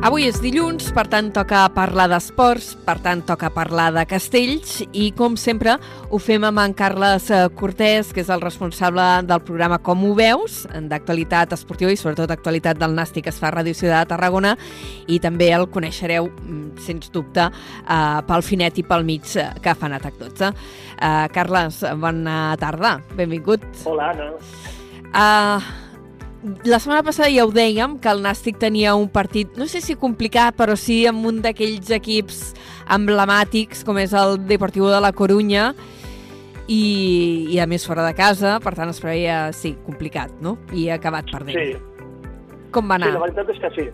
[0.00, 5.10] Avui és dilluns, per tant toca parlar d'esports, per tant toca parlar de castells i
[5.12, 5.74] com sempre
[6.08, 10.14] ho fem amb en Carles eh, Cortés, que és el responsable del programa Com ho
[10.16, 14.14] veus, d'actualitat esportiva i sobretot d'actualitat del Nàstic que es fa a Ràdio Ciutat de
[14.14, 14.54] Tarragona
[15.04, 19.76] i també el coneixereu, mm, sens dubte, eh, pel finet i pel mig eh, que
[19.76, 20.48] fan Atac 12.
[20.96, 23.68] Eh, Carles, bona tarda, benvingut.
[23.84, 24.32] Hola, Anna.
[25.10, 25.89] Uh,
[26.64, 29.96] la setmana passada ja ho dèiem, que el Nàstic tenia un partit, no sé si
[30.00, 32.40] complicat, però sí amb un d'aquells equips
[32.96, 35.70] emblemàtics, com és el Deportivo de la Corunya,
[36.70, 36.82] i,
[37.50, 40.56] i a més fora de casa, per tant es preveia, sí, complicat, no?
[40.72, 41.58] I ha acabat perdent.
[41.58, 42.06] Sí.
[42.72, 43.10] Com va anar?
[43.10, 43.86] Sí, la veritat és que sí.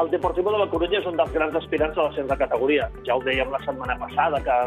[0.00, 2.90] El Deportivo de la Corunya és un dels grans aspirants a l'ascens de categoria.
[3.06, 4.58] Ja ho dèiem la setmana passada, que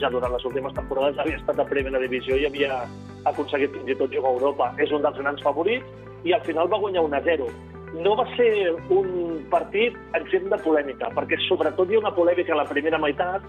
[0.00, 2.80] ja durant les últimes temporades havia estat a primera divisió i havia
[3.28, 4.72] aconseguit fins i tot jugar a Europa.
[4.82, 7.48] És un dels grans favorits i al final va guanyar 1 a 0.
[7.94, 12.62] No va ser un partit exempt de polèmica, perquè sobretot hi ha una polèmica a
[12.62, 13.44] la primera meitat.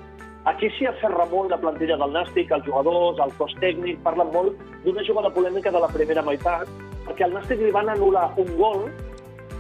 [0.52, 4.62] Aquí s'hi aferra molt la plantilla del Nàstic, els jugadors, el cos tècnic, parlen molt
[4.84, 6.70] d'una jugada polèmica de la primera meitat,
[7.08, 8.86] perquè al Nàstic li van anul·lar un gol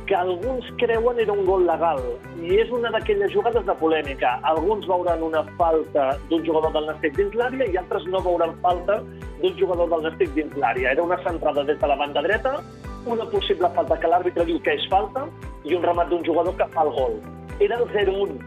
[0.05, 2.01] que alguns creuen era un gol legal.
[2.37, 4.35] I és una d'aquelles jugades de polèmica.
[4.53, 8.99] Alguns veuran una falta d'un jugador del Nàstic dins l'àrea i altres no veuran falta
[9.41, 10.91] d'un jugador del Nàstic dins l'àrea.
[10.93, 12.59] Era una centrada des de la banda dreta
[13.05, 15.25] una possible falta que l'àrbitre diu que és falta
[15.63, 17.17] i un remat d'un jugador que fa el gol.
[17.59, 18.37] Era el 0-1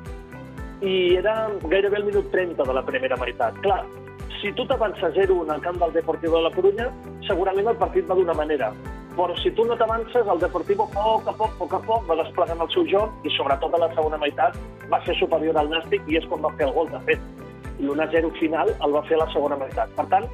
[0.83, 3.57] i era gairebé el minut 30 de la primera meitat.
[3.65, 3.81] Clar,
[4.41, 6.91] si tu t'avances 0-1 al camp del Deportivo de la Corunya,
[7.27, 8.73] segurament el partit va d'una manera.
[9.19, 12.05] Però si tu no t'avances, el Deportivo a poc a poc, a poc a poc,
[12.11, 14.55] va desplegant el seu joc i sobretot a la segona meitat
[14.93, 17.27] va ser superior al Nàstic i és quan va fer el gol, de fet.
[17.79, 19.91] L'1-0 final el va fer a la segona meitat.
[19.99, 20.31] Per tant,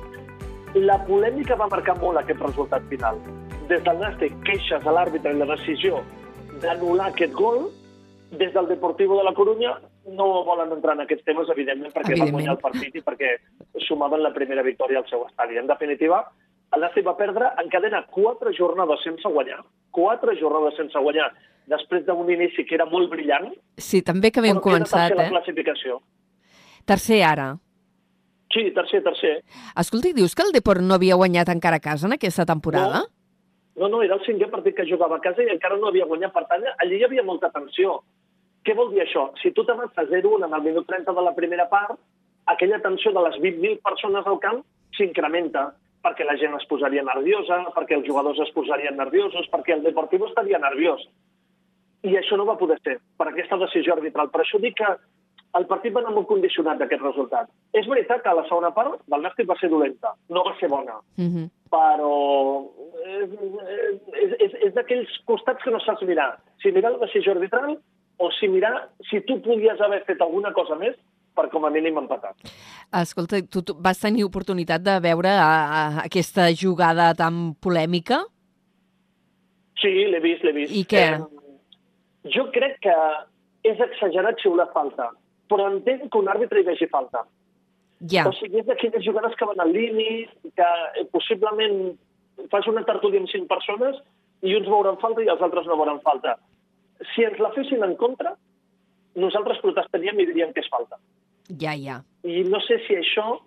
[0.75, 3.21] la polèmica va marcar molt aquest resultat final
[3.69, 6.03] des del Nàstic queixes a l'àrbitre en la decisió
[6.63, 7.67] d'anul·lar aquest gol,
[8.35, 9.75] des del Deportivo de la Corunya
[10.17, 12.35] no volen entrar en aquests temes, evidentment, perquè evidentment.
[12.35, 13.31] van guanyar el partit i perquè
[13.87, 15.57] sumaven la primera victòria al seu estadi.
[15.59, 16.21] En definitiva,
[16.75, 21.31] el Nàstic va perdre, encadena quatre jornades sense guanyar, quatre jornades sense guanyar,
[21.71, 23.53] després d'un inici que era molt brillant.
[23.79, 25.21] Sí, també que havíem començat, eh?
[25.23, 26.01] la classificació.
[26.85, 27.55] Tercer ara.
[28.53, 29.35] Sí, tercer, tercer.
[29.81, 33.03] Escolta, dius que el Deport no havia guanyat encara a casa en aquesta temporada?
[33.03, 33.14] No,
[33.77, 36.33] no, no, era el cinquè partit que jugava a casa i encara no havia guanyat.
[36.35, 38.01] Per tant, allí hi havia molta tensió.
[38.65, 39.29] Què vol dir això?
[39.43, 41.99] Si tu t'avances 0-1 en el minut 30 de la primera part,
[42.47, 44.63] aquella tensió de les 20.000 persones al camp
[44.97, 45.73] s'incrementa
[46.05, 50.29] perquè la gent es posaria nerviosa, perquè els jugadors es posarien nerviosos, perquè el Deportivo
[50.29, 51.01] estaria nerviós.
[52.05, 54.29] I això no va poder ser per aquesta decisió arbitral.
[54.29, 54.91] Per això dic que
[55.59, 57.51] el partit va anar molt condicionat d'aquest resultat.
[57.77, 60.99] És veritat que la segona part del Nàstic va ser dolenta, no va ser bona,
[60.99, 61.47] uh -huh.
[61.71, 62.15] però
[63.05, 63.31] és,
[64.25, 66.39] és, és, és d'aquells costats que no saps mirar.
[66.63, 67.79] Si mirar la decisió arbitral
[68.19, 70.95] o si mirar si tu podies haver fet alguna cosa més
[71.35, 72.35] per com a mínim empatar.
[72.93, 78.25] Escolta, tu, tu vas tenir oportunitat de veure a, a aquesta jugada tan polèmica?
[79.81, 80.73] Sí, l'he vist, l'he vist.
[80.73, 81.05] I què?
[81.15, 82.97] Eh, jo crec que
[83.65, 85.11] és exagerat xiular falta
[85.55, 87.23] però entenc que un àrbitre hi vegi falta.
[88.11, 88.27] Ja.
[88.29, 91.95] O sigui, és d'aquelles jugades que van al límit, que eh, possiblement
[92.51, 94.01] fas una tertúlia amb cinc persones
[94.45, 96.35] i uns veuran falta i els altres no veuran falta.
[97.15, 98.35] Si ens la fessin en contra,
[99.21, 100.99] nosaltres protestaríem i diríem que és falta.
[101.61, 102.01] Ja, ja.
[102.27, 103.39] I no sé si això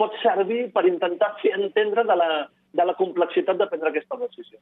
[0.00, 2.30] pot servir per intentar fer entendre de la,
[2.72, 4.58] de la complexitat de prendre aquesta decisió.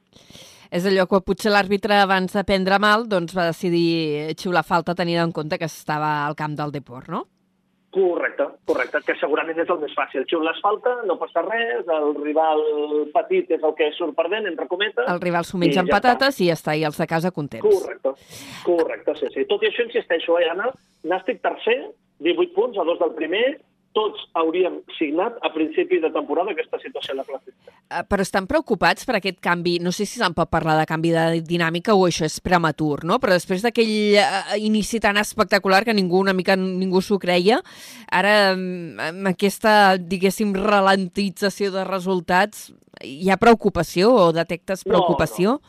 [0.69, 5.21] És allò que potser l'àrbitre abans de prendre mal doncs va decidir xiular falta tenint
[5.23, 7.25] en compte que estava al camp del Deport, no?
[7.89, 10.21] Correcte, correcte, que segurament és el més fàcil.
[10.29, 12.61] Xiules falta, no passa res, el rival
[13.15, 15.07] petit és el que surt perdent, entre cometes...
[15.09, 17.65] El rival s'ho menja amb ja patates i ja està, i els de casa contents.
[17.65, 18.13] Correcte,
[18.67, 19.47] correcte, sí, sí.
[19.49, 20.69] Tot i això, insisteixo, eh, Anna,
[21.09, 21.79] Nàstic tercer,
[22.29, 23.57] 18 punts, a dos del primer,
[23.97, 27.73] tots hauríem signat a principi de temporada aquesta situació en la classificació.
[27.89, 31.13] Eh, Però estan preocupats per aquest canvi, no sé si se'n pot parlar de canvi
[31.15, 33.17] de dinàmica o això és prematur, no?
[33.21, 37.61] Però després d'aquell eh, inici tan espectacular que ningú, una mica ningú s'ho creia,
[38.11, 42.69] ara mm, amb aquesta, diguéssim, ralentització de resultats,
[43.01, 45.59] hi ha preocupació o detectes No, preocupació?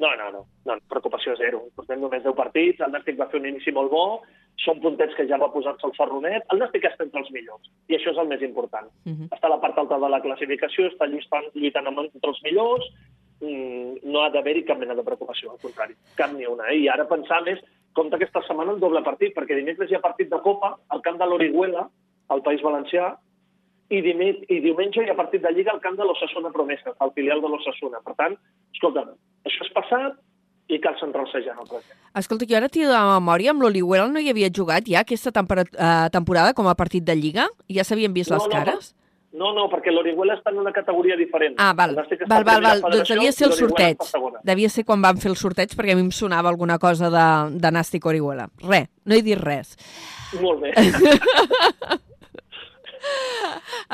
[0.00, 1.66] No, no, no, no, preocupació zero.
[1.76, 4.04] Portem només 10 partits, el Nàstic va fer un inici molt bo,
[4.64, 7.96] són puntets que ja va posar-se el ferronet, el Nàstic està entre els millors, i
[7.96, 8.90] això és el més important.
[9.06, 9.30] Mhm.
[9.32, 12.84] Està a la part alta de la classificació, està lluitant, lluitant amb entre els millors,
[13.40, 16.68] mm, no ha d'haver-hi cap mena de preocupació, al contrari, cap ni una.
[16.70, 16.78] Eh?
[16.84, 17.58] I ara pensar més,
[17.94, 21.18] compta aquesta setmana el doble partit, perquè dimecres hi ha partit de Copa al camp
[21.18, 21.88] de l'Orihuela,
[22.28, 23.16] al País Valencià,
[23.90, 27.10] i, dime- i diumenge hi ha partit de Lliga al camp de l'Ossassuna Promesa, al
[27.12, 27.98] filial de l'Ossassuna.
[28.04, 28.36] Per tant,
[28.72, 29.02] escolta,
[29.44, 30.18] això és passat
[30.70, 31.98] i cal centrar-se ja en el present.
[32.20, 35.32] Escolta, que jo ara tiro de memòria, amb l'Olihuela no hi havia jugat ja aquesta
[35.34, 37.48] eh, temporada com a partit de Lliga?
[37.68, 38.94] Ja s'havien vist No, les no, cares?
[39.32, 41.54] No, no, perquè l'Orihuela està en una categoria diferent.
[41.62, 42.82] Ah, val, val, val, val.
[42.82, 44.02] Doncs devia ser el sorteig.
[44.44, 47.26] Devia ser quan van fer el sorteig, perquè a mi em sonava alguna cosa de,
[47.62, 48.48] de Nàstic Orihuela.
[48.66, 49.76] Res, no he dit res.
[50.42, 50.74] Molt bé.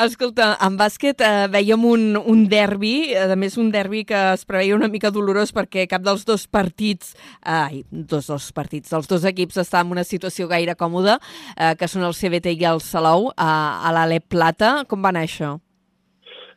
[0.06, 4.76] Escolta, en bàsquet eh, veiem un, un derbi, a més un derbi que es preveia
[4.76, 9.62] una mica dolorós perquè cap dels dos partits, ai, dos, dos partits, dels dos equips
[9.62, 11.16] està en una situació gaire còmoda,
[11.56, 13.52] eh, que són el CBT i el Salou, a,
[13.86, 14.82] a l'Alep Plata.
[14.90, 15.56] Com va anar això?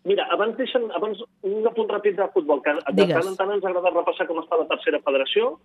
[0.08, 3.20] Mira, abans deixen, abans un apunt ràpid de futbol, que de Digues.
[3.20, 5.58] tant en tant ens agrada repassar com està la tercera federació.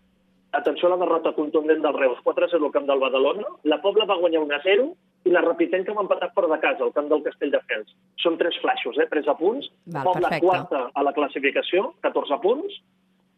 [0.55, 3.45] Atenció a la derrota contundent del Reus, 4-0 al camp del Badalona.
[3.65, 4.85] La Pobla va guanyar 1-0
[5.25, 7.95] i la Repitenca va empatar fora de casa, al camp del Castelldefels.
[8.23, 9.09] Són tres flaixos, eh?
[9.11, 9.71] 3 a punts.
[9.87, 10.47] Val, Pobla perfecte.
[10.47, 12.77] quarta a la classificació, 14 punts.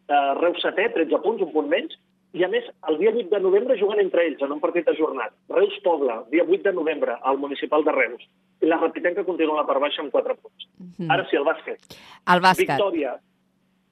[0.07, 1.95] Uh, Reus setè, 13 punts, un punt menys.
[2.37, 5.33] I a més, el dia 8 de novembre juguen entre ells en un partit ajornat.
[5.49, 8.27] Reus-Pobla, dia 8 de novembre, al municipal de Reus.
[8.61, 10.67] I la Repitenca continua la part baixa amb 4 punts.
[10.77, 11.09] Mhm.
[11.09, 11.97] Ara sí, el bàsquet.
[12.27, 12.75] El bàsquet.
[12.75, 13.15] Victòria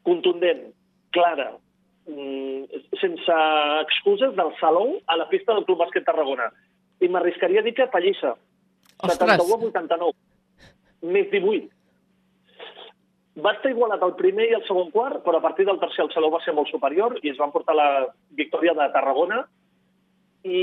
[0.06, 0.74] contundent,
[1.10, 1.65] clara, mm,
[2.06, 3.38] sense
[3.82, 6.52] excuses del Salou a la pista del Club Bàsquet Tarragona.
[7.02, 8.36] I m'arriscaria a dir que pallissa.
[9.02, 9.18] Ostres.
[9.18, 10.14] 71 a 89.
[11.12, 11.72] Més 18.
[13.44, 16.12] Va estar igualat el primer i el segon quart, però a partir del tercer el
[16.14, 17.90] Salou va ser molt superior i es van portar la
[18.32, 19.42] victòria de Tarragona.
[20.46, 20.62] I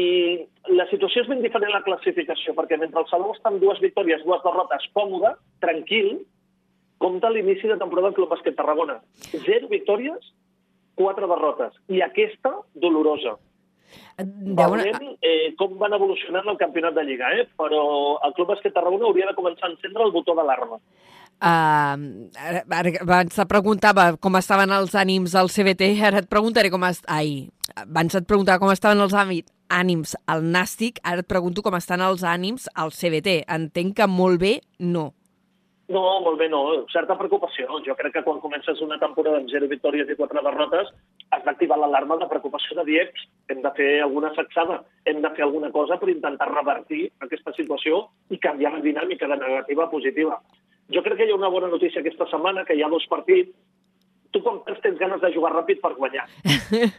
[0.70, 3.82] la situació és ben diferent a la classificació, perquè mentre el Salou està amb dues
[3.82, 6.22] victòries, dues derrotes, còmode, tranquil,
[7.02, 9.00] compta l'inici de temporada del Club Bàsquet Tarragona.
[9.34, 10.32] Zero victòries,
[10.98, 11.74] quatre derrotes.
[11.88, 13.38] I aquesta, dolorosa.
[14.18, 14.56] Deuen...
[14.56, 17.46] Veurem eh, com van evolucionant el campionat de Lliga, eh?
[17.58, 17.82] però
[18.24, 20.78] el Club Bàsquet Tarragona hauria de començar a encendre el botó d'alarma.
[21.42, 22.28] Uh,
[23.02, 26.84] abans te preguntava com estaven els ànims al CBT, ara et preguntaré com...
[26.86, 27.02] Est...
[27.10, 31.74] Ai, abans et preguntava com estaven els àmi- ànims al Nàstic, ara et pregunto com
[31.74, 33.42] estan els ànims al CBT.
[33.50, 35.10] Entenc que molt bé, no.
[35.88, 36.86] No, molt bé, no.
[36.92, 37.66] Certa preocupació.
[37.84, 40.88] Jo crec que quan comences una temporada amb zero victòries i quatre derrotes
[41.34, 45.30] has d'activar l'alarma de preocupació de dir "Eps, hem de fer alguna sacsada, hem de
[45.30, 49.90] fer alguna cosa per intentar revertir aquesta situació i canviar la dinàmica de negativa a
[49.90, 50.40] positiva.
[50.88, 53.50] Jo crec que hi ha una bona notícia aquesta setmana, que hi ha dos partits.
[54.32, 56.24] Tu quan perds tens ganes de jugar ràpid per guanyar.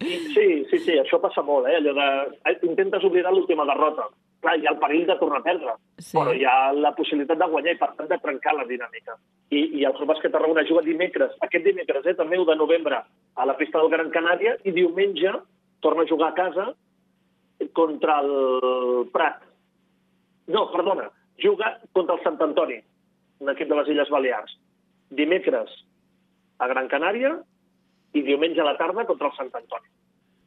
[0.00, 1.76] Eh, sí, sí, sí, això passa molt, eh?
[1.76, 2.38] Allò de...
[2.48, 4.06] eh, Intentes oblidar l'última derrota.
[4.40, 6.16] Clar, hi ha el perill de tornar a perdre, Sí.
[6.16, 9.16] però hi ha la possibilitat de guanyar i, per tant, de trencar la dinàmica.
[9.50, 13.02] I, i el Bàsquet Tarragona juga dimecres, aquest dimecres, eh, també 1 de novembre,
[13.36, 15.32] a la pista del Gran Canària, i diumenge
[15.80, 16.74] torna a jugar a casa
[17.74, 19.42] contra el Prat.
[20.46, 22.80] No, perdona, juga contra el Sant Antoni,
[23.40, 24.56] un equip de les Illes Balears.
[25.10, 25.68] Dimecres
[26.58, 27.36] a Gran Canària
[28.14, 29.88] i diumenge a la tarda contra el Sant Antoni.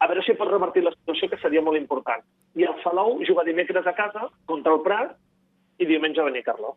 [0.04, 2.24] A veure si pot revertir la situació, que seria molt important.
[2.60, 5.14] I el Salou juga dimecres a casa contra el Prat
[5.80, 6.76] i diumenge a Benicarló.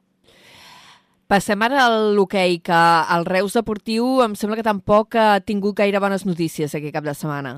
[1.27, 2.83] Passem ara al l'hoquei, que
[3.17, 7.17] el Reus Deportiu em sembla que tampoc ha tingut gaire bones notícies aquest cap de
[7.19, 7.57] setmana.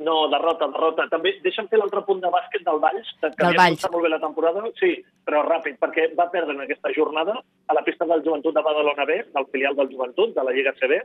[0.00, 1.06] No, derrota, derrota.
[1.12, 3.86] També deixa'm fer l'altre punt de bàsquet del Valls, que, Del havia Valls.
[3.92, 4.62] molt bé la temporada.
[4.80, 4.94] Sí,
[5.28, 7.36] però ràpid, perquè va perdre en aquesta jornada
[7.68, 10.72] a la pista del Joventut de Badalona B, del filial del Joventut, de la Lliga
[10.80, 11.02] CB.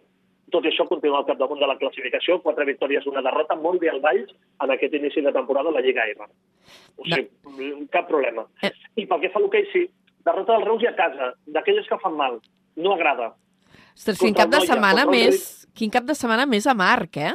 [0.53, 3.89] Tot i això continua al capdamunt de la classificació, quatre victòries, una derrota, molt bé
[3.89, 6.27] al Valls en aquest inici de temporada a la Lliga EVA.
[7.01, 8.45] O sigui, cap problema.
[8.61, 8.71] Eh.
[9.01, 9.87] I pel que fa a l'hoquei, sí,
[10.25, 12.37] derrota del Reus i a casa, d'aquelles que fan mal.
[12.77, 13.31] No agrada.
[13.95, 15.49] Ostres, quin cap de Noia, setmana més...
[15.75, 17.33] Quin cap de setmana més amarg, eh?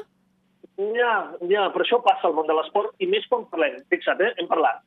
[0.96, 1.14] Ja,
[1.50, 3.82] ja, però això passa al món de l'esport i més quan parlem.
[3.92, 4.32] Fixa't, eh?
[4.40, 4.80] hem parlat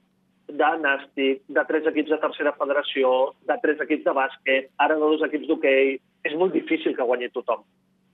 [0.53, 3.11] de nàstic, de tres equips de tercera federació,
[3.49, 5.95] de tres equips de bàsquet, ara de dos equips d'hoquei.
[6.24, 7.63] És molt difícil que guanyi tothom.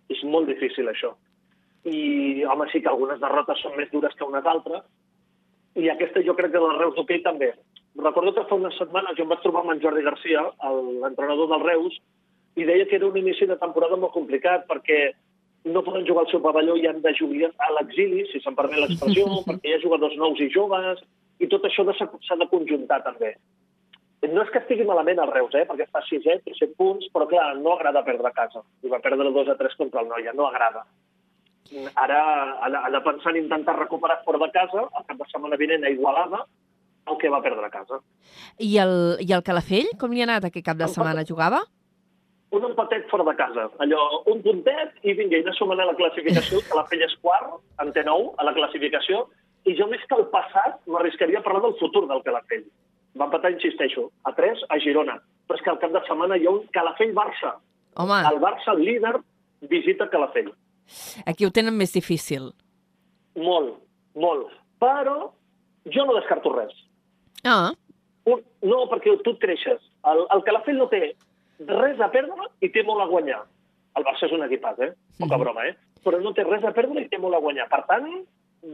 [0.09, 1.13] És molt difícil, això.
[1.85, 4.83] I, home, sí que algunes derrotes són més dures que unes altres,
[5.79, 7.53] i aquesta jo crec que la Reus d'hoquei també.
[7.99, 10.43] Recordo que fa unes setmanes jo em vaig trobar amb en Jordi Garcia,
[11.03, 11.97] l'entrenador del Reus,
[12.59, 15.11] i deia que era un inici de temporada molt complicat perquè
[15.69, 18.81] no poden jugar al seu pavelló i han de jugar a l'exili, si se'n permet
[18.81, 21.01] l'expressió, perquè hi ha jugadors nous i joves,
[21.39, 23.35] i tot això s'ha de conjuntar també.
[24.27, 27.27] No és que estigui malament el Reus, eh, perquè està 6 té 7 punts, però
[27.29, 28.65] clar, no agrada perdre a casa.
[28.83, 30.83] I va perdre 2 a 3 contra el Noia, no agrada.
[31.95, 32.19] Ara
[32.59, 35.59] ha de, ha de pensar en intentar recuperar fora de casa, el cap de setmana
[35.61, 36.43] vinent a Igualada,
[37.07, 38.01] el que va perdre a casa.
[38.57, 41.23] I el, I el Calafell, com li ha anat aquest cap de setmana?
[41.27, 41.63] Jugava?
[42.51, 43.67] un empatet fora de casa.
[43.83, 47.59] Allò, un puntet i vinga, i anar sumant a la classificació, que la és quart,
[47.83, 49.27] en té nou, a la classificació,
[49.69, 52.65] i jo més que el passat m'arriscaria a parlar del futur del Calafell.
[53.17, 55.15] Va empatar, insisteixo, a 3 a Girona.
[55.47, 57.55] Però és que al cap de setmana hi ha un Calafell-Barça.
[57.95, 59.15] Home, El Barça, el líder,
[59.61, 60.51] visita Calafell.
[61.25, 62.51] aquí ho tenen més difícil.
[63.35, 63.75] Molt,
[64.15, 64.47] molt.
[64.79, 65.31] Però
[65.85, 66.73] jo no descarto res.
[67.43, 67.71] Ah,
[68.25, 69.79] Un, no, perquè tu et creixes.
[70.05, 71.15] El, el Calafell no té
[71.65, 73.39] res a perdre i té molt a guanyar.
[73.97, 74.91] El Barça és un equipat, eh?
[75.17, 75.41] Poca Mhm.
[75.43, 75.75] broma, eh?
[76.03, 77.67] Però no té res a perdre i té molt a guanyar.
[77.69, 78.05] Per tant,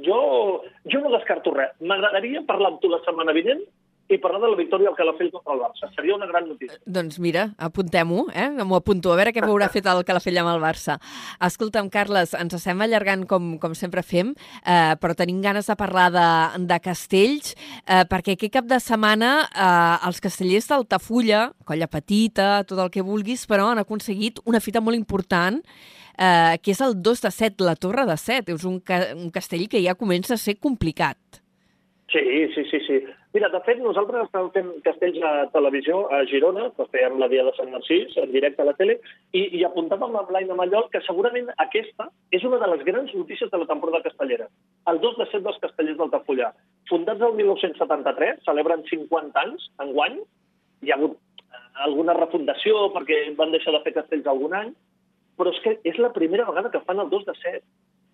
[0.03, 1.71] jo, jo no descarto res.
[1.79, 3.61] M'agradaria parlar amb tu la setmana vinent
[4.07, 5.89] i parlar de la victòria al Calafell contra el Barça.
[5.95, 6.77] Seria una gran notícia.
[6.85, 8.49] doncs mira, apuntem-ho, eh?
[8.61, 10.99] M'ho apunto, a veure què haurà fet el Calafell amb el Barça.
[11.41, 16.11] Escolta'm, Carles, ens estem allargant com, com sempre fem, eh, però tenim ganes de parlar
[16.13, 16.27] de,
[16.69, 17.55] de castells,
[17.87, 23.05] eh, perquè aquest cap de setmana eh, els castellers d'Altafulla, Colla Petita, tot el que
[23.05, 25.61] vulguis, però han aconseguit una fita molt important
[26.17, 28.53] eh, que és el 2 de 7, la Torre de 7.
[28.53, 31.41] És un, ca un castell que ja comença a ser complicat.
[32.11, 32.21] Sí,
[32.53, 33.01] sí, sí, sí.
[33.35, 37.43] Mira, de fet, nosaltres estàvem fent castells a televisió a Girona, que fèiem la Dia
[37.43, 38.93] de Sant Narcís, en directe a la tele,
[39.35, 42.05] i, i apuntàvem amb l'Aina Mallol que segurament aquesta
[42.37, 44.47] és una de les grans notícies de la temporada castellera.
[44.87, 46.53] El 2 de 7 dels castellers d'Altafulla.
[46.87, 50.15] Fundats el 1973, celebren 50 anys, enguany.
[50.87, 54.71] Hi ha hagut eh, alguna refundació perquè van deixar de fer castells algun any,
[55.35, 57.61] però és que és la primera vegada que fan el 2 de 7.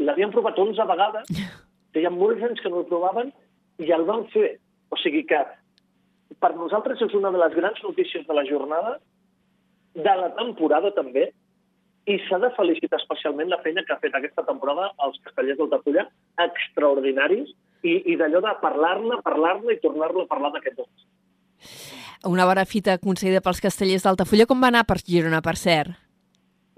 [0.10, 1.46] L'havien provat 11 vegades,
[1.94, 3.30] feia molts anys que no el provaven,
[3.78, 4.56] i el van fer.
[4.92, 5.40] O sigui que
[6.42, 8.98] per nosaltres és una de les grans notícies de la jornada,
[9.96, 11.30] de la temporada també,
[12.10, 15.70] i s'ha de felicitar especialment la feina que ha fet aquesta temporada els castellers del
[15.70, 16.08] Tafulla,
[16.46, 17.52] extraordinaris,
[17.84, 21.08] i, i d'allò de parlar-ne, parlar-ne i tornar-lo a parlar d'aquest dos.
[22.30, 24.48] Una bona fita concedida pels castellers d'Altafulla.
[24.50, 25.96] Com va anar per Girona, per cert?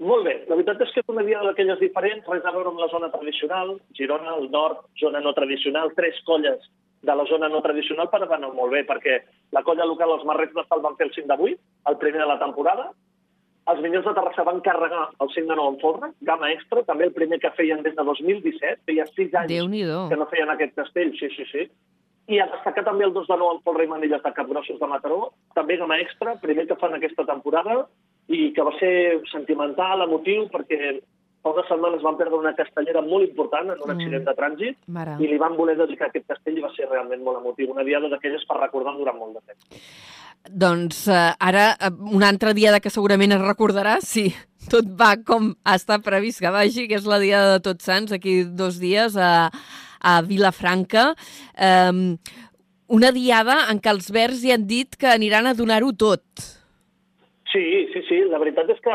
[0.04, 2.80] Molt bé, la veritat és que és una dia d'aquelles diferents, res a veure amb
[2.82, 6.64] la zona tradicional, Girona, el nord, zona no tradicional, tres colles
[7.04, 9.20] de la zona no tradicional per anar molt bé, perquè
[9.52, 11.58] la colla local, els Marrets de Sal, van fer el 5 de 8,
[11.90, 12.90] el primer de la temporada,
[13.72, 17.08] els Minyons de Terrassa van carregar el 5 de 9 en folre, gamma extra, també
[17.08, 19.52] el primer que feien des de 2017, feia 6 anys
[20.12, 21.68] que no feien aquest castell, sí, sí, sí.
[22.28, 24.88] I a destacar també el 2 de 9 en folre i manilles de Capgrossos de
[24.88, 27.86] Mataró, també gamma extra, primer que fan aquesta temporada,
[28.28, 28.94] i que va ser
[29.32, 30.98] sentimental, emotiu, perquè
[31.52, 33.96] unes setmanes van perdre una castellera molt important en un Mm.
[33.98, 35.16] accident de trànsit Mare.
[35.20, 37.70] i li van voler dedicar aquest castell i va ser realment molt emotiu.
[37.72, 39.90] Una diada d'aquelles per recordar durant molt de temps.
[40.50, 44.34] Doncs eh, ara, eh, un altre dia de que segurament es recordarà, si
[44.70, 48.44] tot va com està previst que vagi, que és la dia de Tots Sants, aquí
[48.44, 49.50] dos dies a,
[50.00, 51.14] a Vilafranca.
[51.56, 52.18] Um,
[52.88, 56.22] una diada en què els verds hi han dit que aniran a donar-ho tot.
[57.52, 58.20] Sí, sí, sí.
[58.28, 58.94] La veritat és que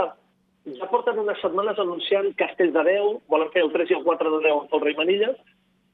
[0.65, 4.31] ja porten unes setmanes anunciant castells de 10, volen fer el 3 i el 4
[4.35, 5.37] de 10 en Folra i Manilles,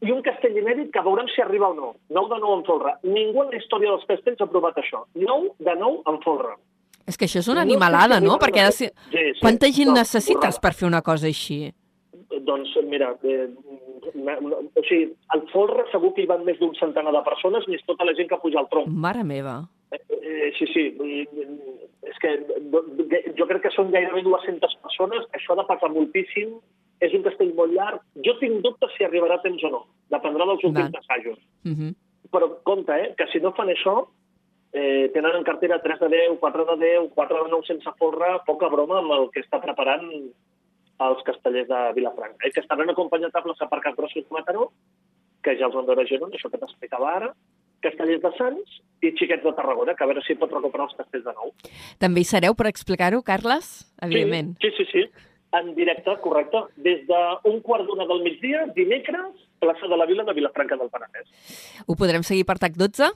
[0.05, 1.93] i un castell inèdit que veurem si arriba o no.
[2.09, 2.95] 9 de 9 en Folra.
[3.03, 5.05] Ningú en la història dels castells ha provat això.
[5.15, 6.55] 9 de 9 en Folra.
[7.07, 8.35] És que això és una animalada, si no?
[8.41, 8.91] Perquè ser...
[9.11, 9.39] Sí, sí.
[9.41, 10.61] Quanta gent No, necessites borrada.
[10.61, 11.71] per fer una cosa així?
[12.45, 13.47] Doncs mira, eh,
[14.15, 17.67] na- na- o sigui, al Folra segur que hi van més d'un centenar de persones,
[17.67, 18.87] més tota la gent que puja al tronc.
[18.87, 19.67] Mare meva.
[19.91, 20.85] Eh, eh, sí, sí.
[22.05, 22.31] És que
[23.37, 25.25] jo crec que són gairebé 200 persones.
[25.33, 26.59] Això ha de passar moltíssim.
[27.03, 27.99] És un castell molt llarg.
[28.23, 29.81] Jo tinc dubtes si arribarà temps o no.
[30.09, 31.01] Dependrà dels últims Val.
[31.01, 31.39] assajos.
[31.65, 31.95] Uh -huh.
[32.31, 34.07] Però compte, eh, que si no fan això,
[34.71, 38.43] eh, tenen en cartera 3 de 10, 4 de 10, 4 de 9 sense forra,
[38.45, 40.03] poca broma amb el que està preparant
[41.03, 42.47] els castellers de Vilafranca.
[42.47, 44.71] Eh, que estaran acompanyats a plaça Parc Grossos de Mataró,
[45.43, 47.29] que ja els van veure a Girona, això que t'explicava ara,
[47.85, 51.27] castellers de Sants i xiquets de Tarragona, que a veure si pot recuperar els castells
[51.27, 51.53] de nou.
[52.01, 53.85] També hi sereu per explicar-ho, Carles?
[54.01, 54.55] Evidentment.
[54.63, 55.31] Sí, sí, sí, sí.
[55.55, 56.65] En directe, correcte.
[56.83, 61.29] Des d'un quart d'una del migdia, dimecres, plaça de la Vila de Vilafranca del Penedès.
[61.85, 63.13] Ho podrem seguir per TAC 12?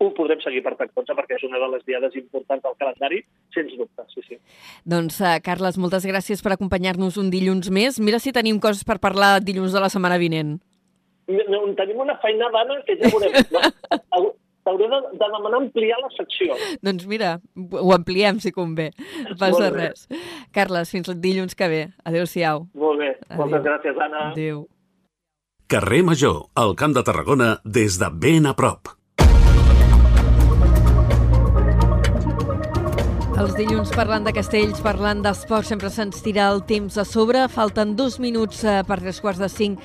[0.00, 3.22] Ho podrem seguir per Tactonsa perquè és una de les diades importants del calendari,
[3.54, 4.38] sens dubte, sí, sí.
[4.88, 8.00] Doncs, uh, Carles, moltes gràcies per acompanyar-nos un dilluns més.
[8.02, 10.58] Mira si tenim coses per parlar dilluns de la setmana vinent.
[11.30, 13.36] No, tenim una feina d'Anna que ja veurem.
[13.52, 14.32] No?
[14.62, 16.54] T'hauré de, de demanar ampliar la secció.
[16.86, 18.92] Doncs mira, ho ampliem si convé.
[19.26, 20.06] No passa res.
[20.54, 21.82] Carles, fins el dilluns que ve.
[22.06, 22.68] Adéu-siau.
[22.78, 23.10] Molt bé.
[23.26, 23.42] Adéu.
[23.42, 24.28] Moltes gràcies, Anna.
[24.30, 24.62] Adéu.
[25.72, 28.92] Carrer Major, al Camp de Tarragona, des de ben a prop.
[33.42, 37.40] Els dilluns parlant de castells, parlant d'esport, sempre se'ns tira el temps a sobre.
[37.50, 39.82] Falten dos minuts eh, per tres quarts de cinc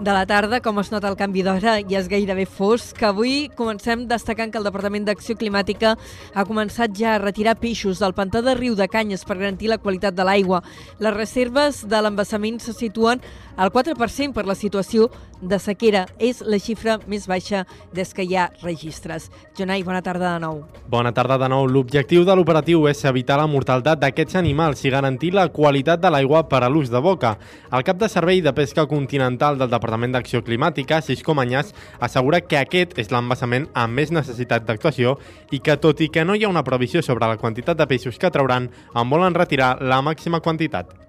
[0.00, 2.98] de la tarda, com es nota el canvi d'hora, ja és gairebé fosc.
[3.06, 5.94] Avui comencem destacant que el Departament d'Acció Climàtica
[6.34, 9.78] ha començat ja a retirar peixos del pantà de Riu de Canyes per garantir la
[9.78, 10.64] qualitat de l'aigua.
[10.98, 13.22] Les reserves de l'embassament se situen
[13.56, 16.06] al 4% per la situació de sequera.
[16.18, 19.30] És la xifra més baixa des que hi ha registres.
[19.58, 20.62] Jonai, bona tarda de nou.
[20.88, 21.66] Bona tarda de nou.
[21.68, 26.44] L'objectiu de l'operatiu és evitar la mortalitat d'aquests animals i garantir la qualitat de l'aigua
[26.48, 27.36] per a l'ús de boca.
[27.72, 32.60] El cap de servei de pesca continental del Departament d'Acció Climàtica, Cisco Manyàs, assegura que
[32.60, 35.16] aquest és l'embassament amb més necessitat d'actuació
[35.50, 38.18] i que, tot i que no hi ha una previsió sobre la quantitat de peixos
[38.18, 41.05] que trauran, en volen retirar la màxima quantitat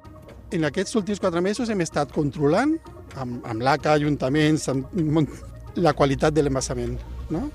[0.51, 2.75] en aquests últims quatre mesos hem estat controlant
[3.19, 5.31] amb, amb l'ACA, ajuntaments, amb,
[5.77, 6.97] la qualitat de l'embassament.
[7.33, 7.47] No?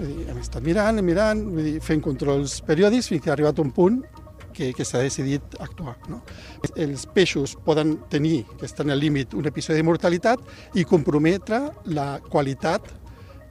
[0.00, 1.42] Hem estat mirant, mirant,
[1.84, 4.00] fent controls periòdics fins que ha arribat un punt
[4.54, 5.96] que, que s'ha decidit actuar.
[6.10, 6.22] No?
[6.74, 10.40] Els peixos poden tenir, que estan al límit, un episodi de mortalitat
[10.80, 11.62] i comprometre
[11.92, 12.88] la qualitat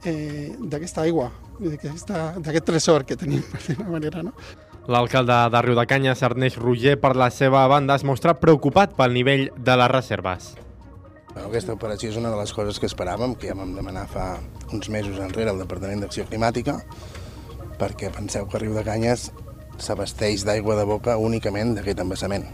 [0.04, 1.30] eh, d'aquesta aigua,
[1.60, 4.24] d'aquest tresor que tenim, per dir manera.
[4.26, 4.34] No?
[4.90, 9.76] L'alcalde de Riudecanyes, Ernest Roger, per la seva banda, es mostra preocupat pel nivell de
[9.78, 10.48] les reserves.
[11.28, 14.24] Bueno, aquesta operació és una de les coses que esperàvem, que ja vam demanar fa
[14.74, 16.80] uns mesos enrere al Departament d'Acció Climàtica,
[17.78, 19.30] perquè penseu que Riudecanyes
[19.78, 22.50] s'abasteix d'aigua de boca únicament d'aquest embassament.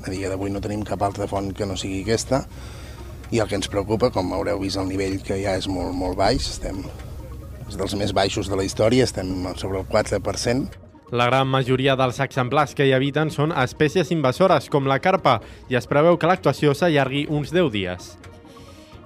[0.00, 2.46] A dia d'avui no tenim cap altra font que no sigui aquesta,
[3.28, 6.16] i el que ens preocupa, com haureu vist el nivell que ja és molt, molt
[6.24, 6.86] baix, estem
[7.68, 12.20] és dels més baixos de la història, estem sobre el 4%, la gran majoria dels
[12.22, 16.74] exemplars que hi habiten són espècies invasores, com la carpa, i es preveu que l'actuació
[16.74, 18.10] s'allargui uns 10 dies.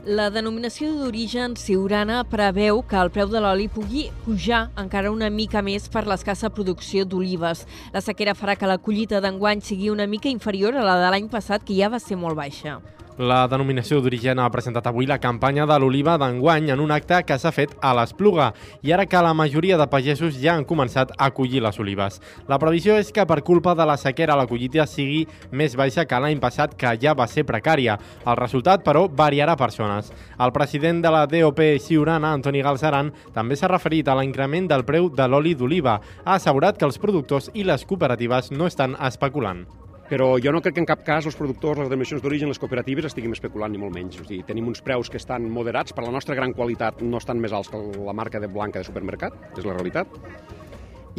[0.05, 5.63] La denominació d'origen siurana preveu que el preu de l'oli pugui pujar encara una mica
[5.65, 7.63] més per l'escassa producció d'olives.
[7.95, 11.33] La sequera farà que la collita d'enguany sigui una mica inferior a la de l'any
[11.33, 12.83] passat, que ja va ser molt baixa.
[13.15, 17.37] La denominació d'origen ha presentat avui la campanya de l'oliva d'enguany en un acte que
[17.39, 18.49] s'ha fet a l'Espluga
[18.83, 22.19] i ara que la majoria de pagesos ja han començat a collir les olives.
[22.51, 26.19] La previsió és que per culpa de la sequera la collita sigui més baixa que
[26.19, 28.01] l'any passat, que ja va ser precària.
[28.27, 30.11] El resultat, però, variarà per zones.
[30.35, 35.07] El president de la DOP Ciurana, Antoni Galzaran, també s'ha referit a l'increment del preu
[35.07, 36.01] de l'oli d'oliva.
[36.25, 39.69] Ha assegurat que els productors i les cooperatives no estan especulant
[40.15, 43.09] però jo no crec que en cap cas els productors, les denominacions d'origen, les cooperatives
[43.09, 44.21] estiguin especulant ni molt menys.
[44.23, 47.41] O sigui, tenim uns preus que estan moderats, per la nostra gran qualitat no estan
[47.43, 50.15] més alts que la marca de blanca de supermercat, és la realitat.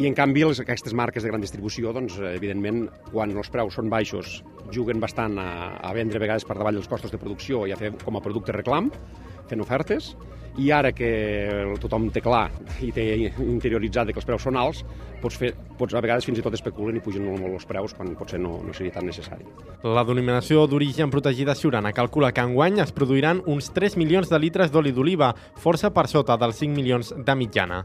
[0.00, 3.92] I en canvi les, aquestes marques de gran distribució, doncs, evidentment, quan els preus són
[3.92, 4.38] baixos,
[4.72, 7.80] juguen bastant a, a vendre a vegades per davall dels costos de producció i a
[7.80, 8.88] fer com a producte reclam,
[9.50, 10.14] fent ofertes,
[10.58, 11.08] i ara que
[11.82, 12.46] tothom té clar
[12.84, 13.04] i té
[13.44, 14.82] interioritzat que els preus són alts,
[15.22, 17.94] pots, fer, pots a vegades fins i tot especulen i pugen molt, molt els preus
[17.96, 19.44] quan potser no, no seria tan necessari.
[19.84, 24.72] La denominació d'origen protegida Siurana calcula que enguany es produiran uns 3 milions de litres
[24.72, 27.84] d'oli d'oliva, força per sota dels 5 milions de mitjana.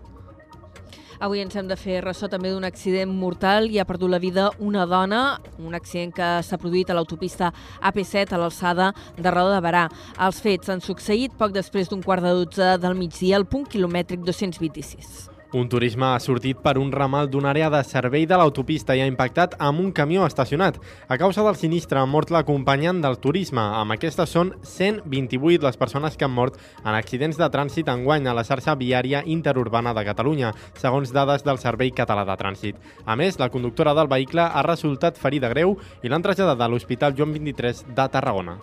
[1.22, 4.47] Avui ens hem de fer ressò també d'un accident mortal i ha perdut la vida
[4.57, 5.19] una dona,
[5.61, 7.51] un accident que s'ha produït a l'autopista
[7.91, 8.88] AP7 a l'alçada
[9.19, 9.84] de Roda de Barà.
[10.17, 14.26] Els fets han succeït poc després d'un quart de dotze del migdia al punt quilomètric
[14.26, 15.40] 226.
[15.54, 19.08] Un turisme ha sortit per un ramal d'una àrea de servei de l'autopista i ha
[19.10, 20.78] impactat amb un camió estacionat.
[21.12, 23.60] A causa del sinistre ha mort l'acompanyant del turisme.
[23.60, 28.36] Amb aquestes són 128 les persones que han mort en accidents de trànsit enguany a
[28.38, 32.80] la xarxa viària interurbana de Catalunya, segons dades del Servei Català de Trànsit.
[33.04, 37.18] A més, la conductora del vehicle ha resultat ferida greu i l'han traslladat a l'Hospital
[37.18, 38.62] Joan 23 de Tarragona.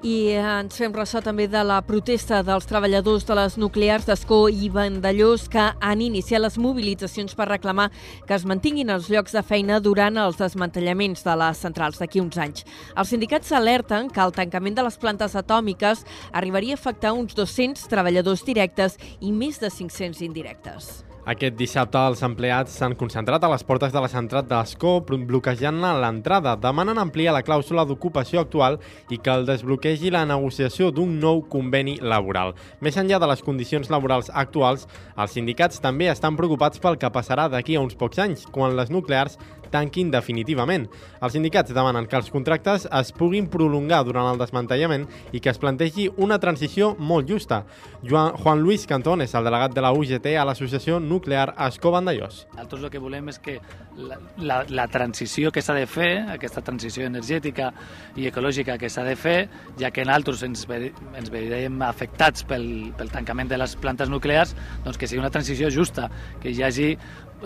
[0.00, 4.70] I ens fem ressò també de la protesta dels treballadors de les nuclears d'Escó i
[4.72, 7.90] Vandellós que han iniciat les mobilitzacions per reclamar
[8.24, 12.40] que es mantinguin els llocs de feina durant els desmantellaments de les centrals d'aquí uns
[12.40, 12.64] anys.
[12.96, 17.84] Els sindicats alerten que el tancament de les plantes atòmiques arribaria a afectar uns 200
[17.92, 21.09] treballadors directes i més de 500 indirectes.
[21.28, 26.54] Aquest dissabte els empleats s'han concentrat a les portes de la central d'Escó bloquejant-ne l'entrada.
[26.56, 28.78] Demanen ampliar la clàusula d'ocupació actual
[29.12, 32.54] i que el desbloquegi la negociació d'un nou conveni laboral.
[32.80, 34.88] Més enllà de les condicions laborals actuals,
[35.20, 38.88] els sindicats també estan preocupats pel que passarà d'aquí a uns pocs anys, quan les
[38.88, 39.36] nuclears
[39.70, 40.88] tanquin definitivament.
[41.20, 45.60] Els sindicats demanen que els contractes es puguin prolongar durant el desmantellament i que es
[45.62, 47.64] plantegi una transició molt justa.
[48.06, 52.44] Joan, Juan Luis Cantón és el delegat de la UGT a l'associació nuclear Escó Vandellós.
[52.54, 53.58] Nosaltres el que volem és que
[54.00, 57.70] la, la, la transició que s'ha de fer, aquesta transició energètica
[58.16, 59.38] i ecològica que s'ha de fer,
[59.80, 62.66] ja que nosaltres ens, ve, ens veiem afectats pel,
[62.98, 64.54] pel tancament de les plantes nuclears,
[64.84, 66.08] doncs que sigui una transició justa,
[66.42, 66.94] que hi hagi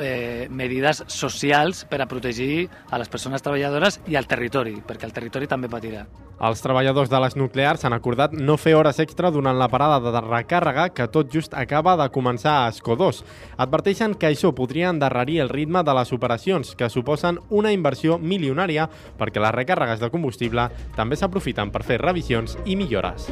[0.00, 5.16] eh, medides socials per a protegir a les persones treballadores i al territori, perquè el
[5.16, 6.04] territori també patirà.
[6.44, 10.22] Els treballadors de les nuclears han acordat no fer hores extra durant la parada de
[10.24, 13.22] recàrrega que tot just acaba de començar a Escó 2.
[13.62, 18.88] Adverteixen que això podria endarrerir el ritme de les operacions, que suposen una inversió milionària
[19.18, 20.68] perquè les recàrregues de combustible
[20.98, 23.30] també s'aprofiten per fer revisions i millores.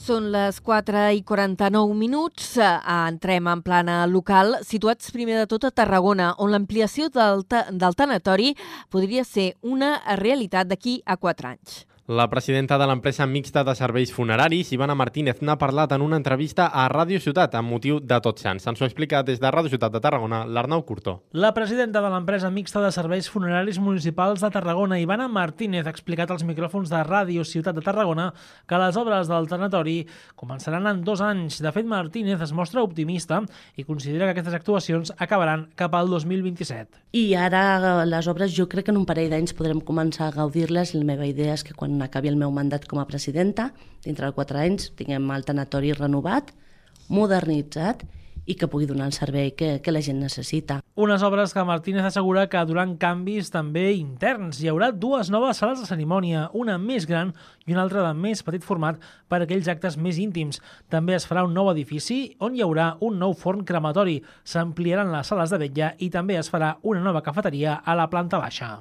[0.00, 2.54] Són les 4 i 49 minuts.
[2.56, 7.44] Eh, Entrem en plana local, situats primer de tot a Tarragona, on l'ampliació del,
[7.84, 8.54] del tanatori
[8.88, 11.82] podria ser una realitat d'aquí a 4 anys.
[12.08, 16.64] La presidenta de l'empresa mixta de serveis funeraris, Ivana Martínez, n'ha parlat en una entrevista
[16.66, 18.66] a Ràdio Ciutat amb motiu de Tots Sants.
[18.66, 21.20] Ens ho explica des de Ràdio Ciutat de Tarragona, l'Arnau Curtó.
[21.30, 26.32] La presidenta de l'empresa mixta de serveis funeraris municipals de Tarragona, Ivana Martínez, ha explicat
[26.34, 28.32] als micròfons de Ràdio Ciutat de Tarragona
[28.66, 30.00] que les obres del tanatori
[30.34, 31.60] començaran en dos anys.
[31.62, 33.38] De fet, Martínez es mostra optimista
[33.76, 37.04] i considera que aquestes actuacions acabaran cap al 2027.
[37.12, 40.96] I ara les obres jo crec que en un parell d'anys podrem començar a gaudir-les.
[40.98, 43.70] La meva idea és que quan acabi el meu mandat com a presidenta,
[44.04, 46.54] dintre de quatre anys tinguem el tanatori renovat,
[47.10, 48.06] modernitzat
[48.50, 50.80] i que pugui donar el servei que, que la gent necessita.
[50.98, 54.60] Unes obres que Martínez assegura que duran canvis també interns.
[54.60, 57.34] Hi haurà dues noves sales de cerimònia, una més gran
[57.66, 60.60] i una altra de més petit format per a aquells actes més íntims.
[60.90, 64.20] També es farà un nou edifici on hi haurà un nou forn crematori.
[64.44, 68.42] S'ampliaran les sales de vetlla i també es farà una nova cafeteria a la planta
[68.42, 68.80] baixa.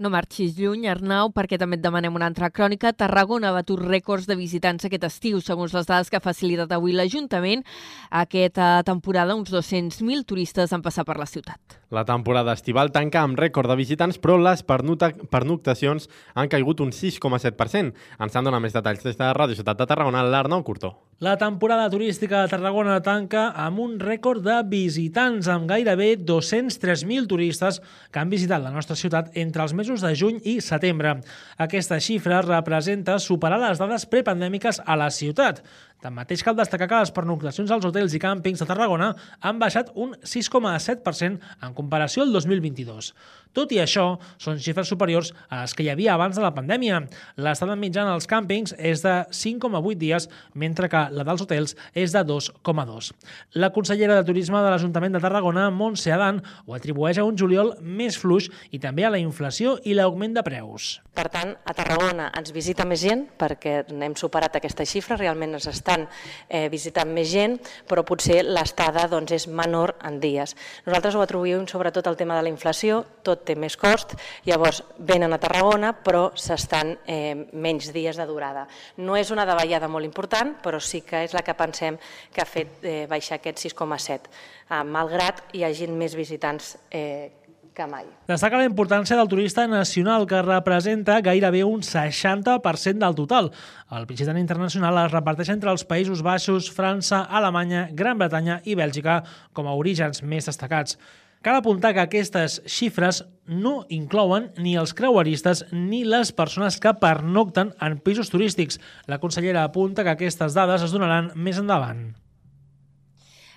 [0.00, 2.94] No marxis lluny, Arnau, perquè també et demanem una altra crònica.
[2.96, 6.94] Tarragona ha batut rècords de visitants aquest estiu, segons les dades que ha facilitat avui
[6.96, 7.66] l'Ajuntament.
[8.08, 11.76] Aquesta temporada, uns 200.000 turistes han passat per la ciutat.
[11.92, 17.92] La temporada estival tanca amb rècord de visitants, però les pernoctacions han caigut un 6,7%.
[18.24, 20.94] Ens en dona més detalls des de Ràdio Ciutat de Tarragona, l'Arnau Curtó.
[21.20, 27.82] La temporada turística de Tarragona tanca amb un rècord de visitants, amb gairebé 203.000 turistes
[28.08, 31.16] que han visitat la nostra ciutat entre els mesos de juny i setembre.
[31.58, 35.58] Aquesta xifra representa superar les dades prepandèmiques a la ciutat.
[36.00, 39.10] Tanmateix, cal destacar que les pernoctacions als hotels i càmpings de Tarragona
[39.44, 43.12] han baixat un 6,7% en comparació al 2022.
[43.50, 44.04] Tot i això,
[44.38, 47.00] són xifres superiors a les que hi havia abans de la pandèmia.
[47.42, 52.22] L'estada mitjana als càmpings és de 5,8 dies, mentre que la dels hotels és de
[52.28, 53.10] 2,2.
[53.58, 57.74] La consellera de Turisme de l'Ajuntament de Tarragona, Montse Adan, ho atribueix a un juliol
[57.82, 61.00] més fluix i també a la inflació i l'augment de preus.
[61.18, 65.66] Per tant, a Tarragona ens visita més gent perquè hem superat aquesta xifra, realment ens
[65.90, 66.06] estan
[66.48, 67.56] eh, visitant més gent,
[67.88, 70.54] però potser l'estada doncs, és menor en dies.
[70.86, 74.14] Nosaltres ho atribuïm sobretot al tema de la inflació, tot té més cost,
[74.46, 78.66] llavors venen a Tarragona però s'estan eh, menys dies de durada.
[79.02, 81.98] No és una davallada molt important, però sí que és la que pensem
[82.32, 84.30] que ha fet eh, baixar aquest 6,7,
[84.70, 87.39] eh, malgrat hi hagin més visitants eh,
[87.80, 88.04] que mai.
[88.28, 93.50] Destaca la importància del turista nacional, que representa gairebé un 60% del total.
[93.96, 99.22] El visitant internacional es reparteix entre els Països Baixos, França, Alemanya, Gran Bretanya i Bèlgica
[99.56, 100.98] com a orígens més destacats.
[101.40, 107.72] Cal apuntar que aquestes xifres no inclouen ni els creueristes ni les persones que pernocten
[107.80, 108.76] en pisos turístics.
[109.08, 112.10] La consellera apunta que aquestes dades es donaran més endavant.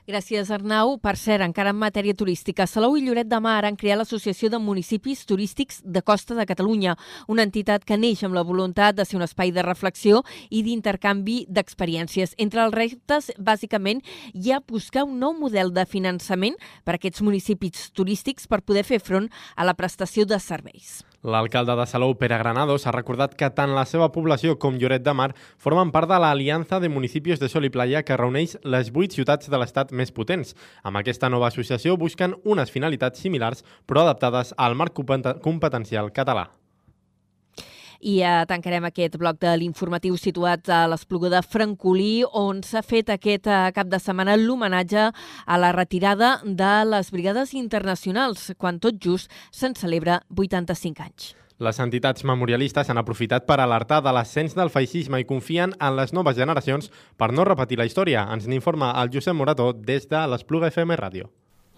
[0.04, 0.98] Gràcies, Arnau.
[1.00, 4.60] Per cert, encara en matèria turística, Salou i Lloret de Mar han creat l'Associació de
[4.60, 6.98] Municipis Turístics de Costa de Catalunya,
[7.32, 11.46] una entitat que neix amb la voluntat de ser un espai de reflexió i d'intercanvi
[11.48, 12.36] d'experiències.
[12.36, 17.24] Entre els reptes, bàsicament, hi ha buscar un nou model de finançament per a aquests
[17.24, 21.00] municipis turístics per poder fer front a la prestació de serveis.
[21.24, 25.14] L'alcalde de Salou, Pere Granados, ha recordat que tant la seva població com Lloret de
[25.16, 29.16] Mar formen part de l'Aliança de Municipis de Sol i Playa que reuneix les vuit
[29.16, 30.52] ciutats de l'estat més potents.
[30.84, 36.50] Amb aquesta nova associació busquen unes finalitats similars però adaptades al marc competencial català.
[38.04, 43.14] I eh, tancarem aquest bloc de l'informatiu situat a l'Espluga de Francolí, on s'ha fet
[43.14, 49.00] aquest eh, cap de setmana l'homenatge a la retirada de les brigades internacionals, quan tot
[49.00, 51.30] just se'n celebra 85 anys.
[51.64, 56.12] Les entitats memorialistes han aprofitat per alertar de l'ascens del feixisme i confien en les
[56.12, 58.26] noves generacions per no repetir la història.
[58.36, 61.32] Ens n'informa el Josep Morató des de l'Espluga FM Ràdio.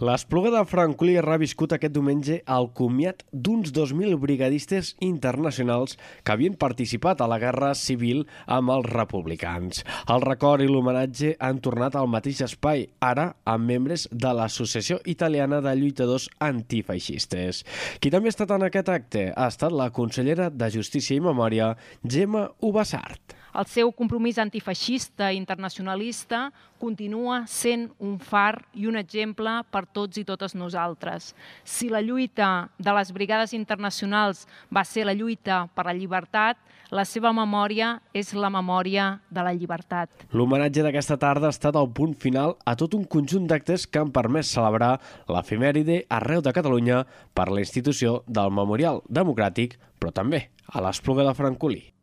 [0.03, 5.95] L'Espluga de Francolí ha reviscut aquest diumenge el comiat d'uns 2.000 brigadistes internacionals
[6.27, 8.25] que havien participat a la Guerra Civil
[8.57, 9.85] amb els republicans.
[10.11, 15.61] El record i l'homenatge han tornat al mateix espai, ara amb membres de l'Associació Italiana
[15.63, 17.63] de Lluitadors Antifeixistes.
[18.03, 21.71] Qui també ha estat en aquest acte ha estat la consellera de Justícia i Memòria,
[22.03, 23.44] Gemma Ubassart.
[23.55, 30.19] El seu compromís antifeixista i internacionalista continua sent un far i un exemple per tots
[30.19, 31.29] i totes nosaltres.
[31.63, 36.59] Si la lluita de les brigades internacionals va ser la lluita per la llibertat,
[36.91, 40.27] la seva memòria és la memòria de la llibertat.
[40.35, 44.11] L'homenatge d'aquesta tarda ha estat el punt final a tot un conjunt d'actes que han
[44.11, 44.97] permès celebrar
[45.31, 51.33] l'efemèride arreu de Catalunya per la institució del Memorial Democràtic, però també a l'Espluga de
[51.39, 51.94] Francolí.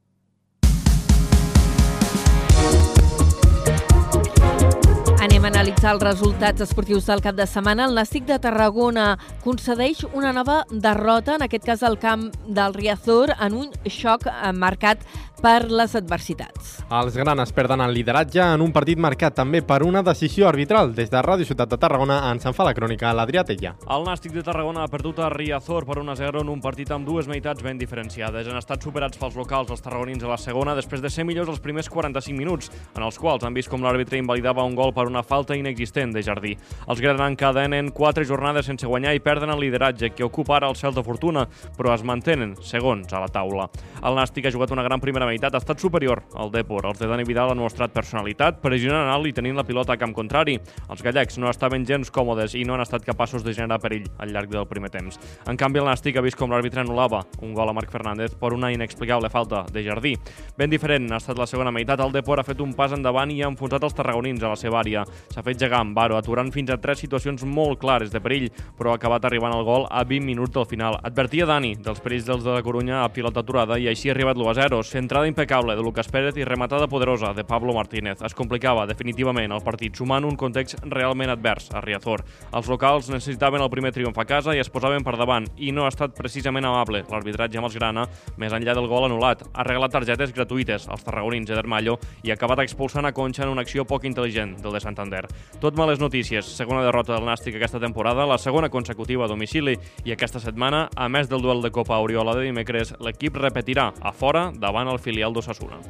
[5.63, 7.85] Analitzar els resultats esportius del cap de setmana.
[7.87, 9.13] El Nàstic de Tarragona
[9.45, 14.27] concedeix una nova derrota, en aquest cas al camp del Riazor, en un xoc
[14.59, 15.07] marcat
[15.43, 16.77] per les adversitats.
[16.87, 20.93] Els granes perden el lideratge en un partit marcat també per una decisió arbitral.
[20.95, 23.75] Des de Ràdio Ciutat de Tarragona ens en fa la crònica l'Adrià Tella.
[23.91, 27.27] El Nàstic de Tarragona ha perdut a Riazor per 1-0 en un partit amb dues
[27.31, 28.47] meitats ben diferenciades.
[28.47, 31.63] Han estat superats pels locals els tarragonins a la segona després de ser millors els
[31.63, 35.25] primers 45 minuts, en els quals han vist com l'àrbitre invalidava un gol per una
[35.27, 36.57] falta inexistent de Jardí.
[36.89, 40.77] Els granan cadenen quatre jornades sense guanyar i perden el lideratge, que ocupa ara el
[40.77, 41.47] cel de fortuna,
[41.77, 43.69] però es mantenen segons a la taula.
[44.03, 46.87] El Nàstic ha jugat una gran primera meitat, ha estat superior al Depor.
[46.91, 50.15] Els de Dani Vidal han mostrat personalitat, pressionant alt i tenint la pilota a camp
[50.17, 50.59] contrari.
[50.89, 54.33] Els gallecs no estaven gens còmodes i no han estat capaços de generar perill al
[54.35, 55.19] llarg del primer temps.
[55.47, 58.53] En canvi, el Nàstic ha vist com l'àrbitre anul·lava un gol a Marc Fernández per
[58.53, 60.15] una inexplicable falta de Jardí.
[60.57, 62.01] Ben diferent ha estat la segona meitat.
[62.01, 64.81] El Depor ha fet un pas endavant i ha enfonsat els tarragonins a la seva
[64.81, 65.05] àrea.
[65.33, 68.93] S'ha fet gegar amb Baro, aturant fins a tres situacions molt clares de perill, però
[68.93, 70.99] ha acabat arribant al gol a 20 minuts del final.
[71.03, 74.39] Advertia Dani dels perills dels de la Corunya a pilota aturada i així ha arribat
[74.39, 74.83] l'1-0.
[74.87, 78.23] Centrada impecable de Lucas Pérez i rematada poderosa de Pablo Martínez.
[78.23, 82.25] Es complicava definitivament el partit, sumant un context realment advers a Riazor.
[82.53, 85.87] Els locals necessitaven el primer triomf a casa i es posaven per davant, i no
[85.87, 88.07] ha estat precisament amable l'arbitratge amb els Grana,
[88.39, 89.45] més enllà del gol anul·lat.
[89.53, 93.53] Ha regalat targetes gratuïtes als tarragonins de Dermallo i ha acabat expulsant a Concha en
[93.53, 95.25] una acció poc intel·ligent del de Santander.
[95.63, 96.47] Tot males notícies.
[96.57, 101.09] Segona derrota del Nàstic aquesta temporada, la segona consecutiva a domicili i aquesta setmana, a
[101.09, 105.33] més del duel de Copa Oriola de dimecres, l'equip repetirà a fora davant el filial
[105.33, 105.83] d'Ossassuna.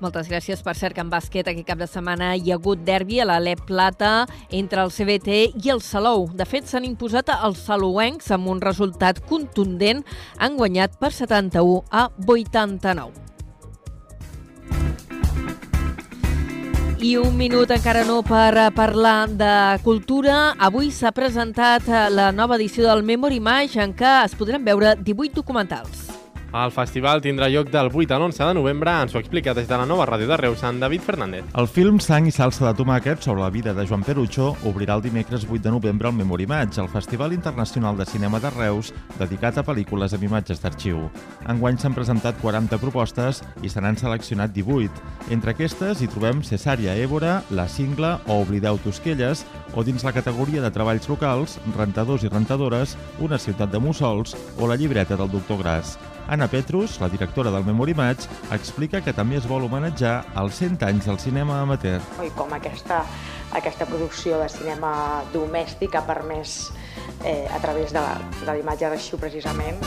[0.00, 0.62] Moltes gràcies.
[0.64, 3.66] Per cert, que en bàsquet aquest cap de setmana hi ha hagut derbi a l'Alep
[3.68, 6.28] Plata entre el CBT i el Salou.
[6.32, 10.04] De fet, s'han imposat els salouencs amb un resultat contundent.
[10.38, 13.29] Han guanyat per 71 a 89.
[17.00, 20.52] I un minut encara no per parlar de cultura.
[20.60, 25.32] Avui s'ha presentat la nova edició del Memory Match en què es podran veure 18
[25.40, 26.10] documentals.
[26.50, 29.76] El festival tindrà lloc del 8 a l'11 de novembre, ens ho explica des de
[29.78, 31.44] la nova ràdio de Reus, en David Fernández.
[31.54, 35.04] El film Sang i salsa de tomàquet sobre la vida de Joan Perucho obrirà el
[35.04, 38.90] dimecres 8 de novembre al Memory Match, el Festival Internacional de Cinema de Reus,
[39.20, 41.06] dedicat a pel·lícules amb imatges d'arxiu.
[41.46, 44.90] Enguany s'han presentat 40 propostes i se n'han seleccionat 18.
[45.30, 49.46] Entre aquestes hi trobem Cesària Évora, La Cingla o Oblideu Tosquelles,
[49.78, 54.66] o dins la categoria de treballs locals, Rentadors i Rentadores, Una ciutat de mussols o
[54.66, 55.94] La llibreta del doctor Gras.
[56.30, 60.84] Anna Petrus, la directora del Memory Match, explica que també es vol homenatjar els 100
[60.86, 61.98] anys del cinema amateur.
[62.22, 63.02] I com aquesta,
[63.58, 64.92] aquesta producció de cinema
[65.34, 66.70] domèstic ha permès,
[67.24, 68.06] eh, a través de
[68.46, 69.82] l'imatge d'arxiu precisament,